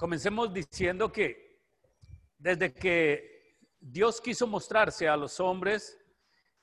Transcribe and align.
Comencemos 0.00 0.50
diciendo 0.50 1.12
que 1.12 1.60
desde 2.38 2.72
que 2.72 3.58
Dios 3.78 4.18
quiso 4.22 4.46
mostrarse 4.46 5.06
a 5.06 5.14
los 5.14 5.38
hombres, 5.40 5.98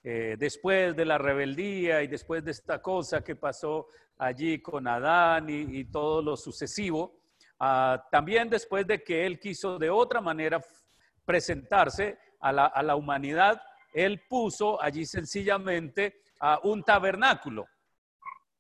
eh, 0.02 0.36
después 0.40 0.96
de 0.96 1.06
la 1.06 1.20
rebeldía 1.20 2.02
y 2.02 2.08
después 2.08 2.44
de 2.44 2.50
esta 2.50 2.82
cosa 2.82 3.24
que 3.24 3.36
pasó 3.36 3.90
allí 4.18 4.60
con 4.60 4.88
Adán 4.88 5.52
y, 5.52 5.86
todo 5.86 6.24
lo 6.24 6.36
sucesivo, 6.36 7.20
ah, 7.60 8.08
también 8.10 8.50
después 8.50 8.88
de 8.88 9.04
que 9.04 9.28
Él 9.28 9.40
quiso 9.40 9.78
de 9.78 9.92
otra 9.92 10.20
manera 10.20 10.60
presentarse 11.24 12.18
a 12.40 12.52
la, 12.52 12.96
humanidad, 12.96 13.62
Él 13.94 14.24
puso 14.28 14.82
allí 14.82 15.06
sencillamente 15.06 16.24
un 16.64 16.82
tabernáculo. 16.82 17.68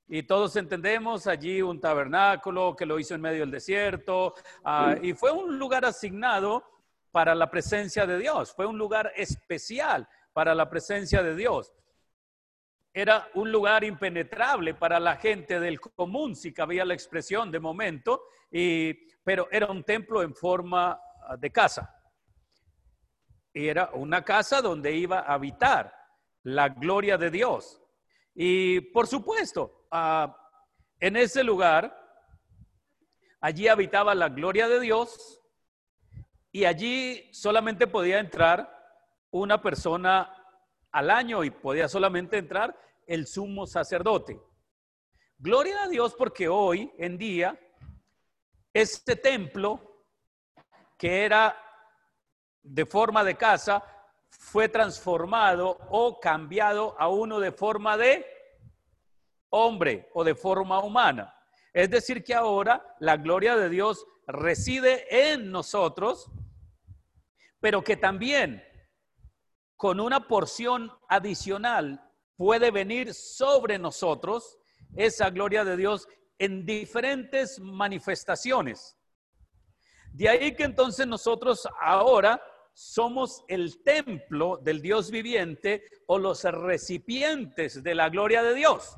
Y 0.10 0.24
todos 0.24 0.56
entendemos 0.56 1.28
allí 1.28 1.62
un 1.62 1.82
tabernáculo 1.82 2.76
que 2.76 2.86
lo 2.86 2.98
hizo 2.98 3.14
en 3.14 3.22
medio 3.22 3.42
del 3.42 3.52
desierto 3.52 4.34
ah, 4.64 4.96
y 5.02 5.14
fue 5.14 5.32
un 5.32 5.60
lugar 5.60 5.84
asignado 5.84 6.64
para 7.12 7.36
la 7.36 7.50
presencia 7.50 8.06
de 8.06 8.18
Dios, 8.18 8.54
fue 8.54 8.66
un 8.66 8.78
lugar 8.78 9.12
especial 9.16 10.08
para 10.32 10.56
la 10.56 10.70
presencia 10.70 11.22
de 11.24 11.36
Dios. 11.36 11.74
Era 12.94 13.30
un 13.34 13.52
lugar 13.52 13.84
impenetrable 13.84 14.74
para 14.76 15.00
la 15.00 15.18
gente 15.18 15.60
del 15.60 15.80
común, 15.80 16.36
si 16.36 16.54
cabía 16.54 16.86
la 16.86 16.94
expresión 16.94 17.52
de 17.52 17.60
momento, 17.60 18.24
y, 18.50 18.94
pero 19.24 19.50
era 19.52 19.68
un 19.68 19.84
templo 19.84 20.24
en 20.24 20.34
forma 20.34 21.02
ah, 21.28 21.36
de 21.38 21.52
casa. 21.52 21.94
Y 23.54 23.68
era 23.68 23.90
una 23.94 24.24
casa 24.24 24.62
donde 24.62 24.94
iba 24.94 25.20
a 25.20 25.34
habitar 25.34 25.94
la 26.44 26.70
gloria 26.70 27.18
de 27.18 27.30
Dios. 27.30 27.82
Y 28.40 28.80
por 28.82 29.08
supuesto, 29.08 29.78
Ah, 29.90 30.36
en 31.00 31.16
ese 31.16 31.44
lugar, 31.44 31.96
allí 33.40 33.68
habitaba 33.68 34.14
la 34.16 34.30
gloria 34.30 34.68
de 34.68 34.80
Dios 34.80 35.42
y 36.52 36.66
allí 36.66 37.34
solamente 37.34 37.88
podía 37.88 38.20
entrar 38.20 38.74
una 39.32 39.62
persona 39.62 40.34
al 40.92 41.10
año 41.10 41.44
y 41.44 41.52
podía 41.52 41.88
solamente 41.88 42.38
entrar 42.38 42.78
el 43.06 43.28
sumo 43.28 43.66
sacerdote. 43.66 44.42
Gloria 45.38 45.84
a 45.84 45.88
Dios 45.88 46.16
porque 46.16 46.50
hoy 46.50 46.92
en 46.98 47.18
día 47.18 47.58
este 48.74 49.16
templo 49.16 50.04
que 50.98 51.24
era 51.24 51.56
de 52.62 52.86
forma 52.86 53.24
de 53.24 53.38
casa 53.38 53.84
fue 54.30 54.70
transformado 54.70 55.78
o 55.90 56.20
cambiado 56.20 56.96
a 57.00 57.08
uno 57.10 57.40
de 57.40 57.52
forma 57.52 57.98
de 57.98 58.26
hombre 59.50 60.10
o 60.14 60.24
de 60.24 60.36
forma 60.36 60.80
humana. 60.80 61.34
Es 61.74 61.90
decir, 61.90 62.24
que 62.24 62.34
ahora 62.34 62.96
la 63.00 63.18
gloria 63.18 63.56
de 63.56 63.70
Dios 63.70 64.06
reside 64.26 65.32
en 65.32 65.52
nosotros, 65.52 66.30
pero 67.60 67.84
que 67.84 67.98
también 67.98 68.64
con 69.76 70.00
una 70.00 70.28
porción 70.28 70.92
adicional 71.08 72.04
puede 72.36 72.72
venir 72.72 73.14
sobre 73.14 73.78
nosotros 73.78 74.58
esa 74.96 75.30
gloria 75.30 75.64
de 75.64 75.78
Dios 75.78 76.08
en 76.40 76.66
diferentes 76.66 77.60
manifestaciones. 77.60 78.98
De 80.14 80.30
ahí 80.30 80.56
que 80.56 80.64
entonces 80.64 81.06
nosotros 81.06 81.68
ahora 81.80 82.42
somos 82.78 83.44
el 83.48 83.82
templo 83.82 84.58
del 84.62 84.84
Dios 84.84 85.10
viviente 85.10 85.84
o 86.06 86.20
los 86.20 86.44
recipientes 86.44 87.82
de 87.82 87.96
la 87.96 88.08
gloria 88.10 88.44
de 88.44 88.54
Dios. 88.54 88.96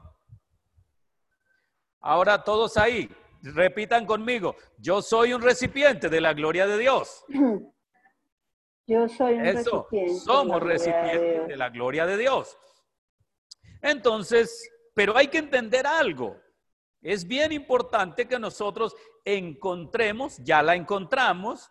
Ahora 2.02 2.44
todos 2.44 2.76
ahí, 2.76 3.10
repitan 3.42 4.06
conmigo, 4.06 4.58
yo 4.78 5.02
soy 5.02 5.32
un 5.32 5.42
recipiente 5.42 6.10
de 6.10 6.20
la 6.20 6.34
gloria 6.34 6.68
de 6.68 6.78
Dios. 6.78 7.24
Yo 8.86 9.08
soy 9.08 9.36
un 9.36 9.46
Eso, 9.46 9.88
recipiente. 9.92 10.20
somos 10.26 10.64
recipientes 10.64 11.48
de 11.48 11.56
la 11.56 11.70
gloria 11.70 12.08
de 12.08 12.18
Dios. 12.18 12.58
Entonces, 13.84 14.68
pero 14.96 15.16
hay 15.16 15.28
que 15.28 15.38
entender 15.38 15.86
algo. 15.86 16.36
Es 17.00 17.26
bien 17.28 17.52
importante 17.52 18.28
que 18.28 18.40
nosotros 18.40 18.96
encontremos, 19.24 20.38
ya 20.40 20.64
la 20.64 20.76
encontramos, 20.76 21.70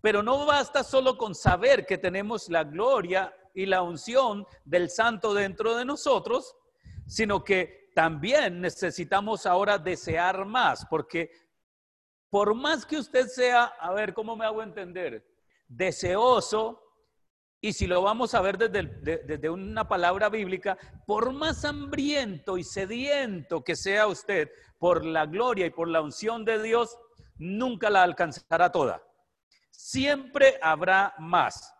pero 0.00 0.22
no 0.22 0.46
basta 0.46 0.84
solo 0.84 1.16
con 1.16 1.34
saber 1.34 1.86
que 1.86 1.98
tenemos 1.98 2.48
la 2.48 2.64
gloria 2.64 3.34
y 3.54 3.66
la 3.66 3.82
unción 3.82 4.46
del 4.64 4.90
santo 4.90 5.34
dentro 5.34 5.76
de 5.76 5.84
nosotros, 5.84 6.56
sino 7.06 7.44
que 7.44 7.90
también 7.94 8.60
necesitamos 8.60 9.46
ahora 9.46 9.78
desear 9.78 10.44
más, 10.44 10.86
porque 10.86 11.30
por 12.30 12.54
más 12.54 12.86
que 12.86 12.96
usted 12.96 13.26
sea, 13.26 13.64
a 13.64 13.92
ver, 13.92 14.14
¿cómo 14.14 14.36
me 14.36 14.44
hago 14.44 14.62
entender? 14.62 15.26
Deseoso, 15.66 16.80
y 17.62 17.74
si 17.74 17.86
lo 17.86 18.00
vamos 18.00 18.34
a 18.34 18.40
ver 18.40 18.56
desde, 18.56 19.50
una 19.50 19.86
palabra 19.86 20.30
bíblica, 20.30 20.78
por 21.06 21.32
más 21.32 21.64
hambriento 21.64 22.56
y 22.56 22.64
sediento 22.64 23.62
que 23.62 23.76
sea 23.76 24.06
usted 24.06 24.50
por 24.78 25.04
la 25.04 25.26
gloria 25.26 25.66
y 25.66 25.70
por 25.70 25.88
la 25.88 26.00
unción 26.00 26.44
de 26.46 26.62
Dios, 26.62 26.96
nunca 27.36 27.90
la 27.90 28.02
alcanzará 28.02 28.72
toda. 28.72 29.02
Siempre 29.82 30.58
habrá 30.60 31.14
más. 31.18 31.74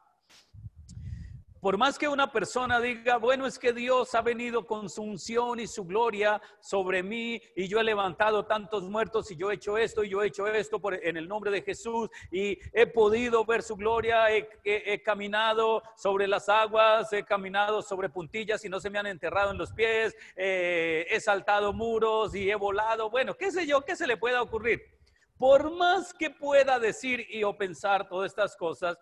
Por 1.61 1.77
más 1.77 1.99
que 1.99 2.09
una 2.09 2.33
persona 2.33 2.81
diga, 2.81 3.19
bueno, 3.19 3.47
es 3.47 3.59
que 3.59 3.75
Dios 3.75 4.15
ha 4.15 4.23
venido 4.23 4.67
con 4.67 4.89
su 4.89 5.03
unción 5.03 5.61
y 5.61 5.67
su 5.67 5.85
gloria 5.85 6.41
sobre 6.61 7.03
mí 7.03 7.41
y 7.55 7.69
yo 7.69 7.79
he 7.79 7.85
levantado 7.85 8.47
tantos 8.47 8.85
muertos 8.85 9.31
y 9.31 9.37
yo 9.37 9.51
he 9.51 9.57
hecho 9.57 9.77
esto 9.77 10.03
y 10.03 10.09
yo 10.09 10.23
he 10.23 10.29
hecho 10.29 10.47
esto 10.47 10.81
en 11.03 11.19
el 11.19 11.29
nombre 11.29 11.51
de 11.51 11.61
Jesús 11.61 12.09
y 12.33 12.59
he 12.73 12.87
podido 12.87 13.45
ver 13.45 13.63
su 13.63 13.77
gloria, 13.77 14.35
he, 14.35 15.03
caminado 15.03 15.83
sobre 15.95 16.27
las 16.27 16.49
aguas, 16.49 17.13
he 17.13 17.23
caminado 17.23 17.83
sobre 17.83 18.09
puntillas 18.09 18.65
y 18.65 18.71
no 18.71 18.81
se 18.81 18.89
me 18.89 18.99
han 18.99 19.07
enterrado 19.07 19.51
en 19.51 19.59
los 19.59 19.73
pies, 19.73 20.17
eh, 20.35 21.07
he 21.11 21.21
saltado 21.21 21.75
muros 21.75 22.35
y 22.35 22.51
he 22.51 22.55
volado. 22.55 23.11
Bueno, 23.11 23.37
qué 23.37 23.53
sé 23.53 23.67
yo, 23.67 23.83
qué 23.83 23.95
se 23.95 24.07
le 24.07 24.17
pueda 24.17 24.41
ocurrir. 24.41 25.00
Por 25.41 25.75
más 25.75 26.13
que 26.13 26.29
pueda 26.29 26.79
decir 26.79 27.27
y 27.31 27.45
o 27.45 27.57
pensar 27.57 28.07
todas 28.07 28.31
estas 28.31 28.55
cosas, 28.55 28.99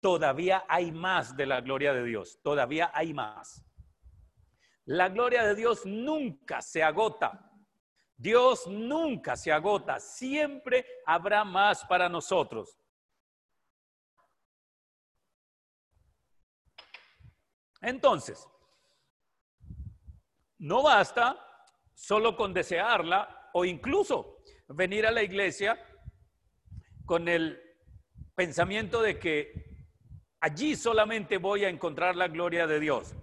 todavía 0.00 0.64
hay 0.68 0.92
más 0.92 1.36
de 1.36 1.44
la 1.44 1.60
gloria 1.60 1.92
de 1.92 2.04
Dios, 2.04 2.38
todavía 2.40 2.92
hay 2.94 3.12
más. 3.12 3.64
La 4.84 5.08
gloria 5.08 5.42
de 5.42 5.56
Dios 5.56 5.84
nunca 5.84 6.62
se 6.62 6.84
agota. 6.84 7.50
Dios 8.16 8.68
nunca 8.68 9.34
se 9.34 9.50
agota, 9.50 9.98
siempre 9.98 10.86
habrá 11.04 11.42
más 11.42 11.84
para 11.84 12.08
nosotros. 12.08 12.78
Entonces, 17.80 18.48
no 20.58 20.84
basta 20.84 21.44
solo 21.92 22.36
con 22.36 22.54
desearla 22.54 23.50
o 23.52 23.64
incluso 23.64 24.41
venir 24.74 25.06
a 25.06 25.10
la 25.10 25.22
iglesia 25.22 25.78
con 27.04 27.28
el 27.28 27.60
pensamiento 28.34 29.02
de 29.02 29.18
que 29.18 29.72
allí 30.40 30.76
solamente 30.76 31.38
voy 31.38 31.64
a 31.64 31.68
encontrar 31.68 32.16
la 32.16 32.28
gloria 32.28 32.66
de 32.66 32.80
Dios. 32.80 33.14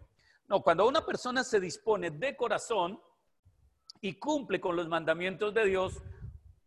No, 0.47 0.61
cuando 0.61 0.87
una 0.87 1.05
persona 1.05 1.43
se 1.43 1.59
dispone 1.59 2.11
de 2.11 2.35
corazón 2.35 2.99
y 4.01 4.13
cumple 4.17 4.59
con 4.59 4.75
los 4.75 4.87
mandamientos 4.87 5.53
de 5.53 5.65
Dios, 5.65 6.01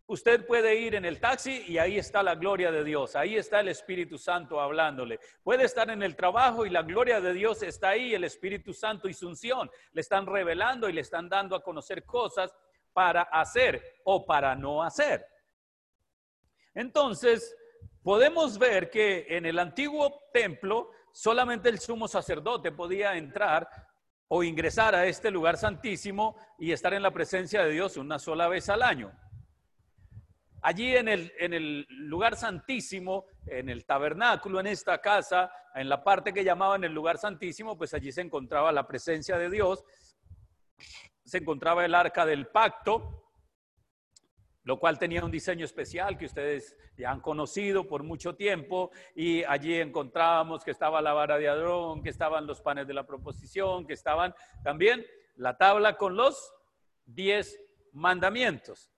usted 0.06 0.46
puede 0.46 0.76
ir 0.76 0.94
en 0.94 1.04
el 1.04 1.20
taxi 1.20 1.64
y 1.66 1.78
ahí 1.78 1.98
está 1.98 2.22
la 2.22 2.34
gloria 2.34 2.70
de 2.70 2.84
Dios, 2.84 3.16
ahí 3.16 3.36
está 3.36 3.60
el 3.60 3.68
Espíritu 3.68 4.18
Santo 4.18 4.60
hablándole. 4.60 5.18
Puede 5.42 5.64
estar 5.64 5.90
en 5.90 6.02
el 6.02 6.14
trabajo 6.16 6.66
y 6.66 6.70
la 6.70 6.82
gloria 6.82 7.20
de 7.20 7.32
Dios 7.32 7.62
está 7.62 7.90
ahí, 7.90 8.14
el 8.14 8.24
Espíritu 8.24 8.72
Santo 8.72 9.08
y 9.08 9.14
su 9.14 9.28
unción 9.28 9.70
le 9.92 10.00
están 10.00 10.26
revelando 10.26 10.88
y 10.88 10.92
le 10.92 11.00
están 11.00 11.28
dando 11.28 11.56
a 11.56 11.62
conocer 11.62 12.04
cosas 12.04 12.54
para 12.92 13.22
hacer 13.22 13.82
o 14.04 14.24
para 14.26 14.54
no 14.54 14.82
hacer. 14.82 15.26
Entonces, 16.74 17.54
podemos 18.02 18.58
ver 18.58 18.90
que 18.90 19.26
en 19.28 19.46
el 19.46 19.58
antiguo 19.58 20.20
templo 20.32 20.90
solamente 21.12 21.68
el 21.68 21.78
sumo 21.78 22.08
sacerdote 22.08 22.72
podía 22.72 23.16
entrar 23.16 23.68
o 24.28 24.42
ingresar 24.42 24.94
a 24.94 25.06
este 25.06 25.30
lugar 25.30 25.58
santísimo 25.58 26.36
y 26.58 26.72
estar 26.72 26.94
en 26.94 27.02
la 27.02 27.10
presencia 27.10 27.62
de 27.62 27.72
Dios 27.72 27.98
una 27.98 28.18
sola 28.18 28.48
vez 28.48 28.68
al 28.70 28.82
año. 28.82 29.12
Allí 30.62 30.96
en 30.96 31.08
el, 31.08 31.86
lugar 31.88 32.36
santísimo, 32.36 33.26
en 33.46 33.68
el 33.68 33.84
tabernáculo, 33.84 34.60
en 34.60 34.68
esta 34.68 35.00
casa, 35.00 35.52
en 35.74 35.88
la 35.88 36.04
parte 36.04 36.32
que 36.32 36.44
llamaban 36.44 36.84
el 36.84 36.92
lugar 36.92 37.18
santísimo, 37.18 37.76
pues 37.76 37.92
allí 37.94 38.12
se 38.12 38.20
encontraba 38.20 38.70
la 38.70 38.86
presencia 38.86 39.36
de 39.36 39.50
Dios, 39.50 39.84
se 41.32 41.38
encontraba 41.38 41.82
el 41.82 41.94
arca 41.94 42.26
del 42.26 42.46
pacto, 42.48 43.24
lo 44.64 44.78
cual 44.78 44.98
tenía 44.98 45.24
un 45.24 45.30
diseño 45.30 45.64
especial 45.64 46.18
que 46.18 46.26
ustedes 46.26 46.76
ya 46.94 47.10
han 47.10 47.20
conocido 47.22 47.88
por 47.88 48.02
mucho 48.02 48.36
tiempo 48.36 48.90
y 49.14 49.42
allí 49.44 49.80
encontrábamos 49.80 50.62
que 50.62 50.72
estaba 50.72 51.00
la 51.00 51.14
vara 51.14 51.38
de 51.38 51.48
Adrón, 51.48 52.02
que 52.02 52.10
estaban 52.10 52.46
los 52.46 52.60
panes 52.60 52.86
de 52.86 52.92
la 52.92 53.06
proposición, 53.06 53.86
que 53.86 53.94
estaban 53.94 54.34
también 54.62 55.06
la 55.36 55.56
tabla 55.56 55.96
con 55.96 56.16
los 56.16 56.52
diez 57.06 57.58
mandamientos. 57.92 58.92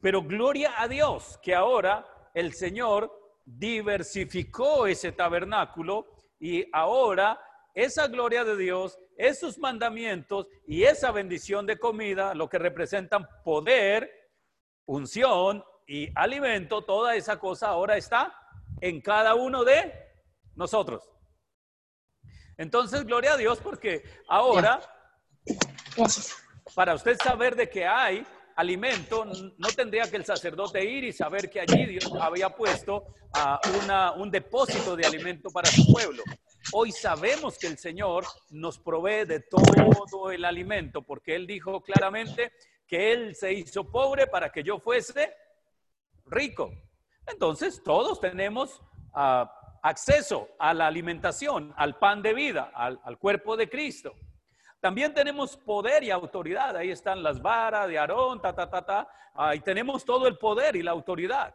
Pero 0.00 0.22
gloria 0.22 0.80
a 0.80 0.88
Dios 0.88 1.38
que 1.42 1.54
ahora 1.54 2.06
el 2.32 2.54
Señor 2.54 3.12
diversificó 3.44 4.86
ese 4.86 5.12
tabernáculo 5.12 6.06
y 6.40 6.64
ahora 6.72 7.38
esa 7.74 8.06
gloria 8.06 8.44
de 8.44 8.56
Dios, 8.56 8.98
esos 9.16 9.58
mandamientos 9.58 10.46
y 10.66 10.84
esa 10.84 11.10
bendición 11.10 11.66
de 11.66 11.78
comida, 11.78 12.34
lo 12.34 12.48
que 12.48 12.58
representan 12.58 13.26
poder, 13.44 14.10
unción 14.86 15.64
y 15.86 16.08
alimento, 16.14 16.82
toda 16.84 17.16
esa 17.16 17.38
cosa 17.38 17.68
ahora 17.68 17.96
está 17.96 18.34
en 18.80 19.00
cada 19.00 19.34
uno 19.34 19.64
de 19.64 19.92
nosotros. 20.54 21.02
Entonces, 22.56 23.04
gloria 23.04 23.32
a 23.34 23.36
Dios 23.36 23.58
porque 23.58 24.04
ahora, 24.28 24.80
para 26.74 26.94
usted 26.94 27.18
saber 27.18 27.56
de 27.56 27.68
que 27.68 27.84
hay 27.84 28.24
alimento, 28.56 29.24
no 29.24 29.68
tendría 29.74 30.08
que 30.08 30.16
el 30.16 30.24
sacerdote 30.24 30.84
ir 30.84 31.02
y 31.02 31.12
saber 31.12 31.50
que 31.50 31.60
allí 31.60 31.86
Dios 31.86 32.08
había 32.20 32.50
puesto 32.50 33.04
un 34.16 34.30
depósito 34.30 34.94
de 34.94 35.04
alimento 35.06 35.50
para 35.50 35.68
su 35.68 35.92
pueblo. 35.92 36.22
Hoy 36.72 36.92
sabemos 36.92 37.58
que 37.58 37.66
el 37.66 37.78
Señor 37.78 38.24
nos 38.50 38.78
provee 38.78 39.24
de 39.26 39.40
todo 39.40 40.30
el 40.30 40.44
alimento, 40.44 41.02
porque 41.02 41.36
Él 41.36 41.46
dijo 41.46 41.82
claramente 41.82 42.52
que 42.86 43.12
Él 43.12 43.34
se 43.34 43.52
hizo 43.52 43.90
pobre 43.90 44.26
para 44.26 44.50
que 44.50 44.62
yo 44.62 44.78
fuese 44.78 45.34
rico. 46.26 46.72
Entonces, 47.26 47.82
todos 47.82 48.20
tenemos 48.20 48.80
ah, 49.14 49.50
acceso 49.82 50.48
a 50.58 50.72
la 50.72 50.86
alimentación, 50.86 51.72
al 51.76 51.98
pan 51.98 52.22
de 52.22 52.32
vida, 52.32 52.70
al, 52.74 53.18
cuerpo 53.18 53.56
de 53.56 53.68
Cristo. 53.68 54.14
También 54.80 55.14
tenemos 55.14 55.56
poder 55.56 56.02
y 56.04 56.10
autoridad. 56.10 56.76
Ahí 56.76 56.90
están 56.90 57.22
las 57.22 57.40
varas 57.40 57.88
de 57.88 57.98
Aarón, 57.98 58.40
ta, 58.40 58.54
ta, 58.54 58.68
ta, 58.68 58.84
ta. 58.84 59.08
Tenemos 59.64 60.04
todo 60.04 60.26
el 60.26 60.36
poder 60.36 60.76
y 60.76 60.82
la 60.82 60.90
autoridad. 60.90 61.54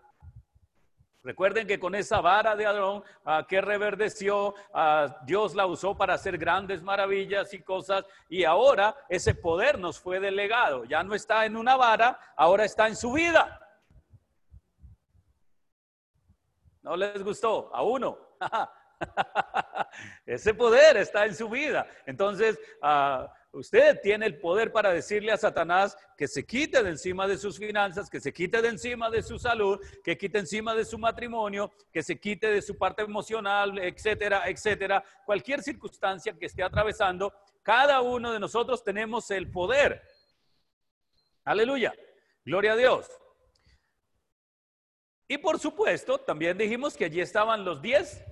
Recuerden 1.21 1.67
que 1.67 1.79
con 1.79 1.95
esa 1.95 2.21
vara 2.21 2.55
de 2.55 2.65
Aarón 2.65 3.03
ah, 3.25 3.45
que 3.47 3.59
reverdeció, 3.59 4.55
ah, 4.73 5.17
Dios 5.25 5.53
la 5.53 5.65
usó 5.65 5.97
para 5.97 6.13
hacer 6.13 6.37
grandes 6.37 6.81
maravillas 6.81 7.53
y 7.53 7.61
cosas. 7.61 8.05
Y 8.29 8.45
ahora 8.45 8.95
ese 9.09 9.35
poder 9.35 9.77
nos 9.77 9.99
fue 9.99 10.19
delegado. 10.19 10.85
Ya 10.85 11.03
no 11.03 11.13
está 11.13 11.45
en 11.45 11.57
una 11.57 11.75
vara, 11.75 12.17
ahora 12.37 12.63
está 12.63 12.87
en 12.87 12.95
su 12.95 13.11
vida. 13.11 13.59
¿No 16.81 16.95
les 16.95 17.21
gustó? 17.21 17.69
A 17.73 17.83
uno. 17.83 18.17
Ese 20.25 20.53
poder 20.53 20.97
está 20.97 21.25
en 21.25 21.35
su 21.35 21.49
vida. 21.49 21.85
Entonces, 22.05 22.57
ah, 22.81 23.31
usted 23.51 23.99
tiene 24.01 24.25
el 24.25 24.39
poder 24.39 24.71
para 24.71 24.93
decirle 24.93 25.31
a 25.31 25.37
Satanás 25.37 25.97
que 26.17 26.27
se 26.27 26.45
quite 26.45 26.83
de 26.83 26.91
encima 26.91 27.27
de 27.27 27.37
sus 27.37 27.57
finanzas, 27.57 28.09
que 28.09 28.19
se 28.19 28.31
quite 28.31 28.61
de 28.61 28.69
encima 28.69 29.09
de 29.09 29.23
su 29.23 29.39
salud, 29.39 29.79
que 30.03 30.17
quite 30.17 30.39
encima 30.39 30.75
de 30.75 30.85
su 30.85 30.97
matrimonio, 30.97 31.71
que 31.91 32.03
se 32.03 32.19
quite 32.19 32.47
de 32.47 32.61
su 32.61 32.77
parte 32.77 33.01
emocional, 33.01 33.77
etcétera, 33.79 34.49
etcétera. 34.49 35.03
Cualquier 35.25 35.63
circunstancia 35.63 36.33
que 36.37 36.45
esté 36.45 36.63
atravesando, 36.63 37.33
cada 37.63 38.01
uno 38.01 38.31
de 38.31 38.39
nosotros 38.39 38.83
tenemos 38.83 39.29
el 39.31 39.51
poder. 39.51 40.01
Aleluya. 41.43 41.93
Gloria 42.45 42.73
a 42.73 42.75
Dios. 42.75 43.09
Y 45.27 45.37
por 45.37 45.59
supuesto, 45.59 46.19
también 46.19 46.57
dijimos 46.57 46.95
que 46.95 47.05
allí 47.05 47.21
estaban 47.21 47.63
los 47.63 47.81
diez 47.81 48.23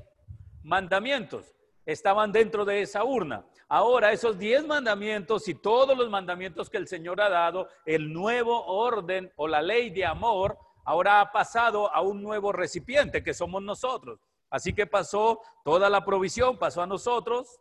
mandamientos 0.63 1.56
estaban 1.87 2.33
dentro 2.33 2.65
de 2.65 2.81
esa 2.81 3.03
urna. 3.05 3.45
Ahora, 3.69 4.11
esos 4.11 4.37
diez 4.37 4.65
mandamientos 4.67 5.47
y 5.47 5.55
todos 5.55 5.97
los 5.97 6.09
mandamientos 6.09 6.69
que 6.69 6.77
el 6.77 6.87
Señor 6.87 7.21
ha 7.21 7.29
dado, 7.29 7.69
el 7.85 8.11
nuevo 8.11 8.65
orden 8.65 9.31
o 9.37 9.47
la 9.47 9.61
ley 9.61 9.89
de 9.89 10.05
amor, 10.05 10.57
ahora 10.83 11.21
ha 11.21 11.31
pasado 11.31 11.91
a 11.93 12.01
un 12.01 12.21
nuevo 12.21 12.51
recipiente 12.51 13.23
que 13.23 13.33
somos 13.33 13.63
nosotros. 13.63 14.19
Así 14.49 14.73
que 14.73 14.85
pasó 14.85 15.41
toda 15.63 15.89
la 15.89 16.03
provisión, 16.03 16.57
pasó 16.57 16.81
a 16.81 16.87
nosotros. 16.87 17.57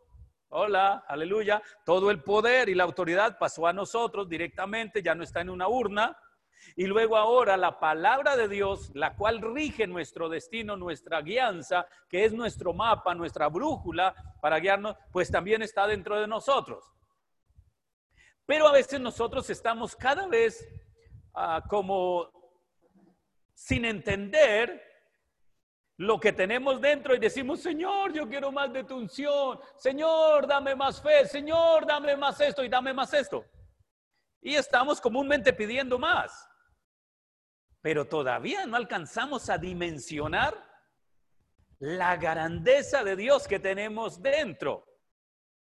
Hola, 0.48 1.04
aleluya. 1.06 1.62
Todo 1.84 2.10
el 2.10 2.22
poder 2.22 2.68
y 2.68 2.74
la 2.74 2.84
autoridad 2.84 3.38
pasó 3.38 3.68
a 3.68 3.72
nosotros 3.72 4.28
directamente, 4.28 5.02
ya 5.02 5.14
no 5.14 5.22
está 5.22 5.40
en 5.40 5.50
una 5.50 5.68
urna, 5.68 6.16
y 6.74 6.86
luego 6.86 7.16
ahora 7.16 7.56
la 7.56 7.78
palabra 7.78 8.36
de 8.36 8.48
Dios, 8.48 8.90
la 8.94 9.14
cual 9.14 9.40
rige 9.40 9.86
nuestro 9.86 10.28
destino, 10.28 10.76
nuestra 10.76 11.20
guianza, 11.22 11.86
que 12.08 12.24
es 12.24 12.32
nuestro 12.32 12.72
mapa, 12.72 13.14
nuestra 13.14 13.48
brújula 13.48 14.14
para 14.40 14.58
guiarnos, 14.58 14.96
pues 15.12 15.30
también 15.30 15.62
está 15.62 15.86
dentro 15.86 16.20
de 16.20 16.26
nosotros. 16.26 16.84
Pero 18.44 18.68
a 18.68 18.72
veces 18.72 19.00
nosotros 19.00 19.48
estamos 19.50 19.96
cada 19.96 20.26
vez 20.28 20.66
ah, 21.34 21.62
como 21.68 22.30
sin 23.54 23.84
entender 23.84 24.82
lo 25.98 26.20
que 26.20 26.32
tenemos 26.32 26.80
dentro 26.80 27.14
y 27.14 27.18
decimos, 27.18 27.60
Señor, 27.60 28.12
yo 28.12 28.28
quiero 28.28 28.52
más 28.52 28.72
de 28.72 28.84
tu 28.84 28.96
unción, 28.96 29.58
Señor, 29.76 30.46
dame 30.46 30.74
más 30.74 31.00
fe, 31.00 31.26
Señor, 31.26 31.86
dame 31.86 32.16
más 32.16 32.38
esto 32.40 32.62
y 32.62 32.68
dame 32.68 32.92
más 32.92 33.12
esto. 33.14 33.44
Y 34.46 34.54
estamos 34.54 35.00
comúnmente 35.00 35.52
pidiendo 35.52 35.98
más 35.98 36.48
pero 37.86 38.04
todavía 38.04 38.66
no 38.66 38.76
alcanzamos 38.76 39.48
a 39.48 39.58
dimensionar 39.58 40.60
la 41.78 42.16
grandeza 42.16 43.04
de 43.04 43.14
Dios 43.14 43.46
que 43.46 43.60
tenemos 43.60 44.20
dentro. 44.20 44.84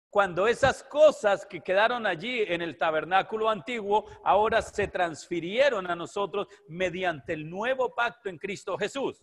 Cuando 0.10 0.48
esas 0.48 0.84
cosas 0.84 1.46
que 1.46 1.62
quedaron 1.62 2.08
allí 2.08 2.42
en 2.42 2.64
el 2.64 2.76
tabernáculo 2.76 3.48
antiguo 3.52 4.10
ahora 4.24 4.64
se 4.64 4.88
transfirieron 4.88 5.86
a 5.92 5.96
nosotros 5.96 6.48
mediante 6.68 7.34
el 7.34 7.48
nuevo 7.48 7.94
pacto 7.94 8.30
en 8.30 8.40
Cristo 8.40 8.76
Jesús. 8.80 9.22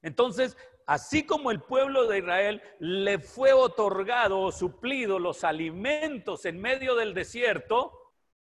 Entonces, 0.00 0.56
así 0.86 1.24
como 1.24 1.50
el 1.50 1.60
pueblo 1.60 2.06
de 2.06 2.18
Israel 2.18 2.62
le 2.78 3.18
fue 3.18 3.52
otorgado 3.52 4.40
o 4.40 4.52
suplido 4.52 5.18
los 5.18 5.44
alimentos 5.44 6.44
en 6.44 6.60
medio 6.60 6.94
del 6.94 7.14
desierto, 7.14 7.92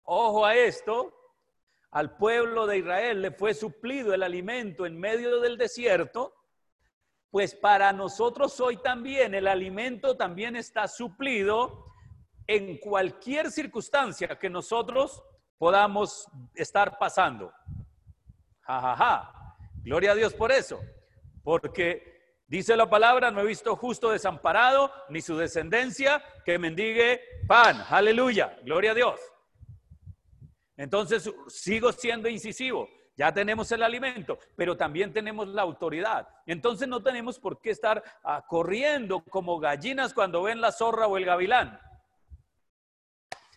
ojo 0.03 0.45
a 0.45 0.55
esto, 0.55 1.15
al 1.91 2.17
pueblo 2.17 2.67
de 2.67 2.79
Israel 2.79 3.23
le 3.23 3.31
fue 3.33 3.55
suplido 3.55 4.15
el 4.15 4.23
alimento 4.23 4.87
en 4.87 4.99
medio 4.99 5.41
del 5.41 5.59
desierto, 5.59 6.35
pues 7.31 7.55
para 7.55 7.93
nosotros 7.93 8.59
hoy 8.61 8.77
también 8.79 9.35
el 9.35 9.47
alimento 9.47 10.17
también 10.17 10.57
está 10.57 10.89
suplido 10.89 11.87
en 12.47 12.79
cualquier 12.79 13.51
circunstancia 13.51 14.39
que 14.39 14.51
nosotros 14.51 15.23
podamos 15.59 16.27
estar 16.55 16.99
pasando. 16.99 17.53
Ja, 18.63 18.81
ja, 18.81 18.97
ja. 18.97 19.57
Gloria 19.83 20.13
a 20.13 20.15
Dios 20.15 20.35
por 20.35 20.53
eso. 20.53 20.81
Porque 21.43 22.12
dice 22.59 22.77
la 22.77 22.89
palabra, 22.89 23.31
no 23.31 23.41
he 23.41 23.47
visto 23.47 23.75
justo 23.77 24.11
desamparado, 24.11 24.93
ni 25.09 25.23
su 25.23 25.39
descendencia 25.39 26.23
que 26.45 26.59
mendigue 26.59 27.21
pan. 27.49 27.83
Aleluya. 27.89 28.59
Gloria 28.63 28.91
a 28.91 28.95
Dios. 28.95 29.19
Entonces, 30.77 31.33
sigo 31.49 31.93
siendo 31.93 32.29
incisivo. 32.29 32.91
Ya 33.17 33.33
tenemos 33.33 33.73
el 33.73 33.83
alimento, 33.83 34.39
pero 34.55 34.77
también 34.77 35.15
tenemos 35.15 35.49
la 35.49 35.63
autoridad. 35.63 36.29
Entonces 36.47 36.89
no 36.89 37.03
tenemos 37.03 37.39
por 37.39 37.59
qué 37.61 37.71
estar 37.71 38.03
ah, 38.23 38.45
corriendo 38.47 39.25
como 39.25 39.59
gallinas 39.59 40.13
cuando 40.13 40.43
ven 40.43 40.61
la 40.61 40.73
zorra 40.73 41.07
o 41.07 41.17
el 41.17 41.25
gavilán. 41.25 41.81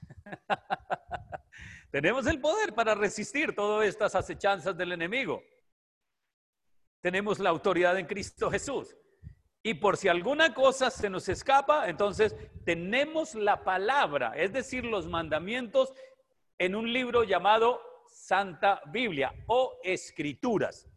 tenemos 1.91 2.27
el 2.27 2.39
poder 2.39 2.73
para 2.73 2.95
resistir 2.95 3.53
todas 3.53 3.87
estas 3.87 4.15
acechanzas 4.15 4.77
del 4.77 4.93
enemigo. 4.93 5.43
Tenemos 7.05 7.37
la 7.37 7.51
autoridad 7.51 7.99
en 7.99 8.07
Cristo 8.07 8.49
Jesús. 8.49 8.97
Y 9.61 9.75
por 9.75 9.95
si 9.95 10.07
alguna 10.07 10.55
cosa 10.55 10.89
se 10.89 11.07
nos 11.07 11.29
escapa, 11.29 11.87
entonces 11.87 12.35
tenemos 12.65 13.35
la 13.35 13.63
palabra, 13.63 14.33
es 14.35 14.51
decir, 14.51 14.83
los 14.83 15.05
mandamientos 15.05 15.93
en 16.57 16.73
un 16.73 16.91
libro 16.91 17.23
llamado 17.23 17.79
Santa 18.07 18.81
Biblia 18.87 19.31
o 19.45 19.77
Escrituras. 19.83 20.87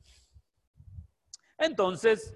Entonces, 1.58 2.34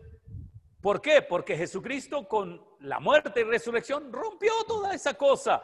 ¿por 0.82 1.00
qué? 1.00 1.22
Porque 1.22 1.56
Jesucristo 1.56 2.28
con 2.28 2.62
la 2.80 3.00
muerte 3.00 3.40
y 3.40 3.44
resurrección 3.44 4.12
rompió 4.12 4.52
toda 4.68 4.92
esa 4.92 5.14
cosa. 5.14 5.62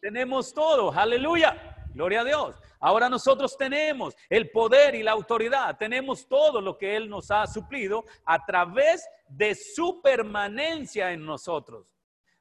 tenemos 0.00 0.52
todo, 0.52 0.90
aleluya, 0.90 1.77
gloria 1.98 2.20
a 2.20 2.24
Dios. 2.24 2.56
Ahora 2.78 3.08
nosotros 3.08 3.56
tenemos 3.56 4.14
el 4.30 4.52
poder 4.52 4.94
y 4.94 5.02
la 5.02 5.10
autoridad, 5.10 5.76
tenemos 5.76 6.28
todo 6.28 6.60
lo 6.60 6.78
que 6.78 6.94
Él 6.94 7.08
nos 7.08 7.28
ha 7.32 7.44
suplido 7.48 8.04
a 8.24 8.46
través 8.46 9.04
de 9.28 9.56
su 9.56 10.00
permanencia 10.00 11.10
en 11.10 11.26
nosotros 11.26 11.92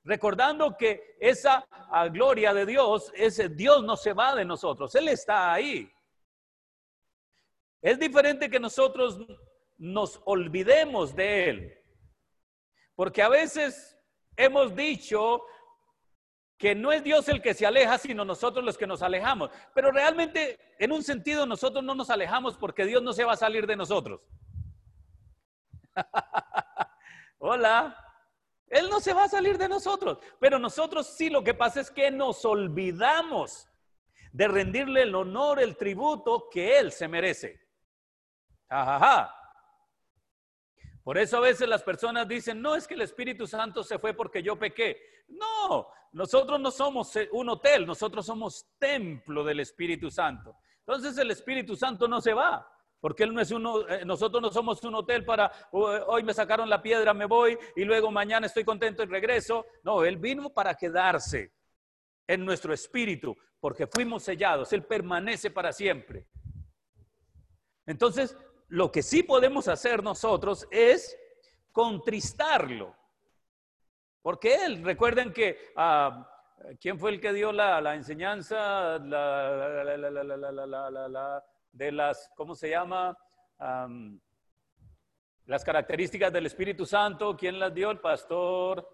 recordando 0.03 0.77
que 0.77 1.17
esa 1.19 1.67
ah, 1.69 2.07
gloria 2.07 2.53
de 2.53 2.65
Dios, 2.65 3.11
ese 3.13 3.49
Dios 3.49 3.83
no 3.83 3.97
se 3.97 4.13
va 4.13 4.35
de 4.35 4.45
nosotros, 4.45 4.95
Él 4.95 5.09
está 5.09 5.51
ahí. 5.51 5.91
Es 7.81 7.99
diferente 7.99 8.49
que 8.49 8.57
nosotros 8.57 9.19
nos 9.77 10.21
olvidemos 10.23 11.13
de 11.13 11.49
Él, 11.49 11.77
porque 12.95 13.21
a 13.21 13.27
veces 13.27 13.99
hemos 14.37 14.73
dicho 14.73 15.41
que 16.57 16.73
no 16.73 16.91
es 16.91 17.03
Dios 17.03 17.27
el 17.29 17.41
que 17.41 17.53
se 17.53 17.65
aleja, 17.65 17.97
sino 17.97 18.25
nosotros 18.25 18.65
los 18.65 18.77
que 18.77 18.87
nos 18.87 19.01
alejamos. 19.01 19.51
Pero 19.73 19.91
realmente, 19.91 20.59
en 20.79 20.91
un 20.91 21.03
sentido, 21.03 21.45
nosotros 21.45 21.83
no 21.83 21.93
nos 21.93 22.09
alejamos 22.09 22.57
porque 22.57 22.85
Dios 22.85 23.03
no 23.03 23.13
se 23.13 23.23
va 23.23 23.33
a 23.33 23.37
salir 23.37 23.67
de 23.67 23.75
nosotros. 23.75 24.21
Hola. 27.39 28.03
Él 28.69 28.89
no 28.89 28.99
se 28.99 29.13
va 29.13 29.23
a 29.23 29.29
salir 29.29 29.57
de 29.57 29.69
nosotros, 29.69 30.17
pero 30.41 30.59
nosotros 30.59 31.07
sí 31.15 31.29
lo 31.29 31.41
que 31.41 31.53
pasa 31.53 31.79
es 31.79 31.89
que 31.89 32.11
nos 32.11 32.43
olvidamos 32.43 33.69
de 34.33 34.47
rendirle 34.49 35.03
el 35.03 35.15
honor, 35.15 35.61
el 35.61 35.77
tributo 35.77 36.49
que 36.51 36.77
Él 36.77 36.91
se 36.91 37.07
merece. 37.07 37.61
Ajaja. 38.67 39.33
Por 41.01 41.17
eso 41.17 41.37
a 41.37 41.41
veces 41.41 41.69
las 41.69 41.81
personas 41.81 42.27
dicen, 42.27 42.61
no 42.61 42.75
es 42.75 42.85
que 42.85 42.95
el 42.95 43.01
Espíritu 43.01 43.47
Santo 43.47 43.83
se 43.83 43.97
fue 43.97 44.13
porque 44.13 44.43
yo 44.43 44.59
pequé. 44.59 45.01
No, 45.29 45.87
nosotros 46.13 46.59
no 46.59 46.71
somos 46.71 47.15
eh, 47.15 47.29
un 47.31 47.49
hotel, 47.49 47.85
nosotros 47.85 48.25
somos 48.25 48.67
templo 48.77 49.43
del 49.43 49.59
Espíritu 49.59 50.09
Santo. 50.09 50.55
Entonces 50.79 51.17
el 51.17 51.31
Espíritu 51.31 51.75
Santo 51.75 52.07
no 52.07 52.21
se 52.21 52.33
va, 52.33 52.67
porque 52.99 53.23
él 53.23 53.33
no 53.33 53.41
es 53.41 53.51
uno, 53.51 53.87
eh, 53.87 54.05
nosotros 54.05 54.41
no 54.41 54.49
somos 54.51 54.83
un 54.83 54.95
hotel 54.95 55.23
para 55.25 55.51
hoy 55.71 56.23
me 56.23 56.33
sacaron 56.33 56.69
la 56.69 56.81
piedra, 56.81 57.13
me 57.13 57.25
voy 57.25 57.57
y 57.75 57.83
luego 57.83 58.11
mañana 58.11 58.47
estoy 58.47 58.63
contento 58.63 59.03
y 59.03 59.07
regreso. 59.07 59.65
No, 59.83 60.03
él 60.03 60.17
vino 60.17 60.49
para 60.49 60.75
quedarse 60.75 61.53
en 62.27 62.43
nuestro 62.43 62.73
espíritu, 62.73 63.35
porque 63.59 63.87
fuimos 63.87 64.23
sellados, 64.23 64.73
él 64.73 64.83
permanece 64.83 65.51
para 65.51 65.71
siempre. 65.71 66.27
Entonces, 67.85 68.35
lo 68.67 68.91
que 68.91 69.01
sí 69.01 69.23
podemos 69.23 69.67
hacer 69.67 70.03
nosotros 70.03 70.67
es 70.71 71.17
contristarlo. 71.71 72.96
Porque 74.27 74.55
él, 74.65 74.83
recuerden 74.83 75.31
que, 75.31 75.57
ah, 75.77 76.29
¿quién 76.81 76.99
fue 76.99 77.11
el 77.11 77.21
que 77.21 77.31
dio 77.31 77.53
la, 77.53 77.95
enseñanza 77.95 78.99
de 81.71 81.91
las, 81.93 82.29
¿cómo 82.35 82.53
se 82.53 82.69
llama? 82.69 83.17
Las 85.45 85.63
características 85.63 86.33
del 86.33 86.45
Espíritu 86.45 86.85
Santo, 86.85 87.37
¿quién 87.37 87.57
las 87.57 87.73
dio? 87.73 87.89
El 87.89 88.01
pastor 88.01 88.85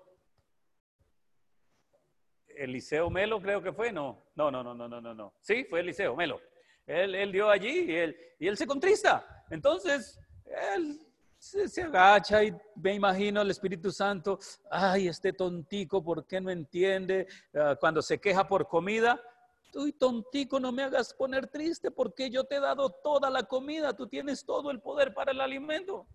Eliseo 2.46 3.10
Melo, 3.10 3.42
creo 3.42 3.60
que 3.60 3.74
fue, 3.74 3.92
no, 3.92 4.28
no, 4.36 4.52
no, 4.52 4.64
no, 4.64 4.76
no, 4.76 4.88
no, 4.88 5.14
no, 5.16 5.34
sí, 5.42 5.66
fue 5.68 5.80
Eliseo 5.80 6.16
Melo. 6.16 6.40
Él, 6.86 7.16
él 7.16 7.32
dio 7.32 7.50
allí 7.50 7.92
y 7.92 7.96
él, 7.96 8.16
y 8.38 8.48
él 8.48 8.56
se 8.56 8.68
contrista. 8.68 9.44
Entonces, 9.50 10.20
él 10.76 11.00
se, 11.44 11.84
agacha 11.84 12.44
y 12.44 12.56
me 12.76 12.94
imagino 12.94 13.42
el 13.42 13.52
Espíritu 13.52 13.92
Santo, 13.92 14.40
ay, 14.72 15.10
este 15.10 15.34
tontico, 15.34 16.02
¿por 16.02 16.26
qué 16.26 16.40
no 16.40 16.50
entiende? 16.50 17.28
Ah, 17.54 17.76
cuando 17.78 18.02
se 18.02 18.20
queja 18.20 18.48
por 18.48 18.68
comida, 18.68 19.22
tú 19.72 19.92
tontico, 19.92 20.60
no 20.60 20.72
me 20.72 20.84
hagas 20.84 21.14
poner 21.14 21.48
triste 21.48 21.92
porque 21.92 22.30
yo 22.30 22.46
te 22.46 22.56
he 22.56 22.60
dado 22.62 22.90
toda 22.90 23.30
la 23.30 23.44
comida, 23.44 23.94
tú 23.94 24.08
tienes 24.08 24.46
todo 24.46 24.72
el 24.72 24.80
poder 24.80 25.14
para 25.14 25.32
el 25.34 25.42
alimento. 25.42 26.08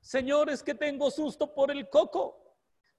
Señor, 0.00 0.50
es 0.50 0.62
que 0.62 0.74
tengo 0.74 1.10
susto 1.10 1.54
por 1.54 1.70
el 1.70 1.88
coco. 1.88 2.42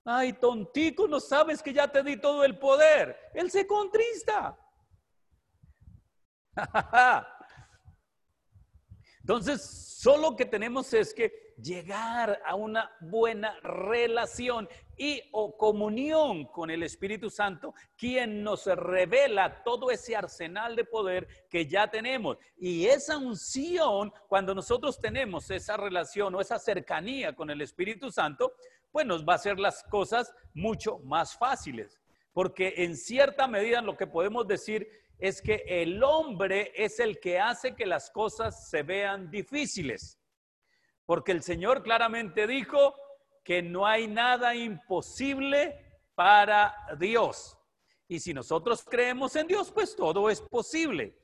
Ay, 0.05 0.33
tontico, 0.33 1.07
no 1.07 1.19
sabes 1.19 1.61
que 1.61 1.73
ya 1.73 1.91
te 1.91 2.01
di 2.01 2.15
todo 2.17 2.45
el 2.45 2.57
poder. 2.57 3.17
Él 3.33 3.51
se 3.51 3.67
contrista. 3.67 4.57
Entonces, 9.27 9.61
solo 9.61 10.37
que 10.37 10.45
tenemos 10.45 10.93
es 10.93 11.13
que 11.13 11.53
llegar 11.61 12.41
a 12.45 12.55
una 12.55 12.89
buena 13.01 13.59
relación 13.59 14.69
y 14.95 15.21
o 15.33 15.57
comunión 15.57 16.45
con 16.45 16.71
el 16.71 16.81
Espíritu 16.81 17.29
Santo, 17.29 17.73
quien 17.97 18.41
nos 18.41 18.67
revela 18.67 19.63
todo 19.65 19.91
ese 19.91 20.15
arsenal 20.15 20.77
de 20.77 20.85
poder 20.85 21.27
que 21.49 21.67
ya 21.67 21.91
tenemos. 21.91 22.37
Y 22.55 22.85
esa 22.85 23.17
unción, 23.17 24.13
cuando 24.29 24.55
nosotros 24.55 24.97
tenemos 24.97 25.51
esa 25.51 25.75
relación 25.75 26.33
o 26.33 26.39
esa 26.39 26.57
cercanía 26.57 27.35
con 27.35 27.49
el 27.49 27.59
Espíritu 27.59 28.09
Santo, 28.09 28.53
pues 28.93 29.05
nos 29.05 29.27
va 29.27 29.33
a 29.33 29.35
hacer 29.35 29.59
las 29.59 29.83
cosas 29.83 30.33
mucho 30.53 30.99
más 30.99 31.37
fáciles. 31.37 31.99
Porque 32.31 32.75
en 32.77 32.95
cierta 32.95 33.45
medida 33.45 33.81
lo 33.81 33.97
que 33.97 34.07
podemos 34.07 34.47
decir 34.47 34.87
es 35.19 35.41
que 35.41 35.63
el 35.67 36.03
hombre 36.03 36.71
es 36.75 36.99
el 36.99 37.19
que 37.19 37.39
hace 37.39 37.75
que 37.75 37.85
las 37.85 38.11
cosas 38.11 38.69
se 38.69 38.83
vean 38.83 39.31
difíciles. 39.31 40.19
Porque 41.05 41.31
el 41.31 41.41
Señor 41.41 41.83
claramente 41.83 42.45
dijo 42.45 42.93
que 43.43 43.61
no 43.61 43.87
hay 43.87 44.07
nada 44.07 44.55
imposible 44.55 46.01
para 46.15 46.75
Dios. 46.99 47.57
Y 48.07 48.19
si 48.19 48.33
nosotros 48.33 48.83
creemos 48.83 49.35
en 49.35 49.47
Dios, 49.47 49.71
pues 49.71 49.95
todo 49.95 50.29
es 50.29 50.41
posible. 50.41 51.17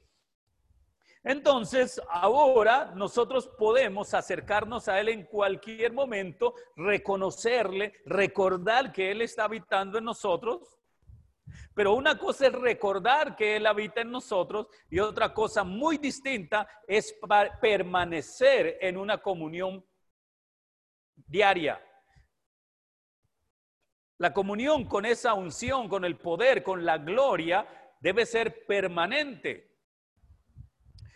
Entonces, 1.24 2.02
ahora 2.10 2.92
nosotros 2.96 3.48
podemos 3.58 4.14
acercarnos 4.14 4.90
a 4.90 5.00
Él 5.00 5.08
en 5.08 5.26
cualquier 5.26 5.94
momento, 5.94 6.54
reconocerle, 6.76 7.94
recordar 8.06 8.92
que 8.92 9.12
Él 9.12 9.22
está 9.22 9.46
habitando 9.46 9.98
en 10.00 10.04
nosotros 10.04 10.78
pero 11.74 11.94
una 11.94 12.18
cosa 12.18 12.48
es 12.48 12.54
recordar 12.54 13.36
que 13.36 13.56
Él 13.56 13.66
habita 13.66 14.02
en 14.02 14.12
nosotros 14.12 14.68
y 14.90 15.00
otra 15.00 15.34
cosa 15.34 15.64
muy 15.64 15.98
distinta 15.98 16.68
es 16.88 17.16
permanecer 17.62 18.78
en 18.82 18.98
una 18.98 19.20
comunión 19.20 19.84
diaria. 21.16 21.82
La 24.20 24.34
comunión 24.34 24.86
con 24.86 25.06
esa 25.06 25.34
unción, 25.34 25.90
con 25.90 26.06
el 26.06 26.18
poder, 26.18 26.64
con 26.64 26.86
la 26.86 26.98
gloria, 26.98 27.68
debe 28.00 28.26
ser 28.26 28.66
permanente. 28.66 29.72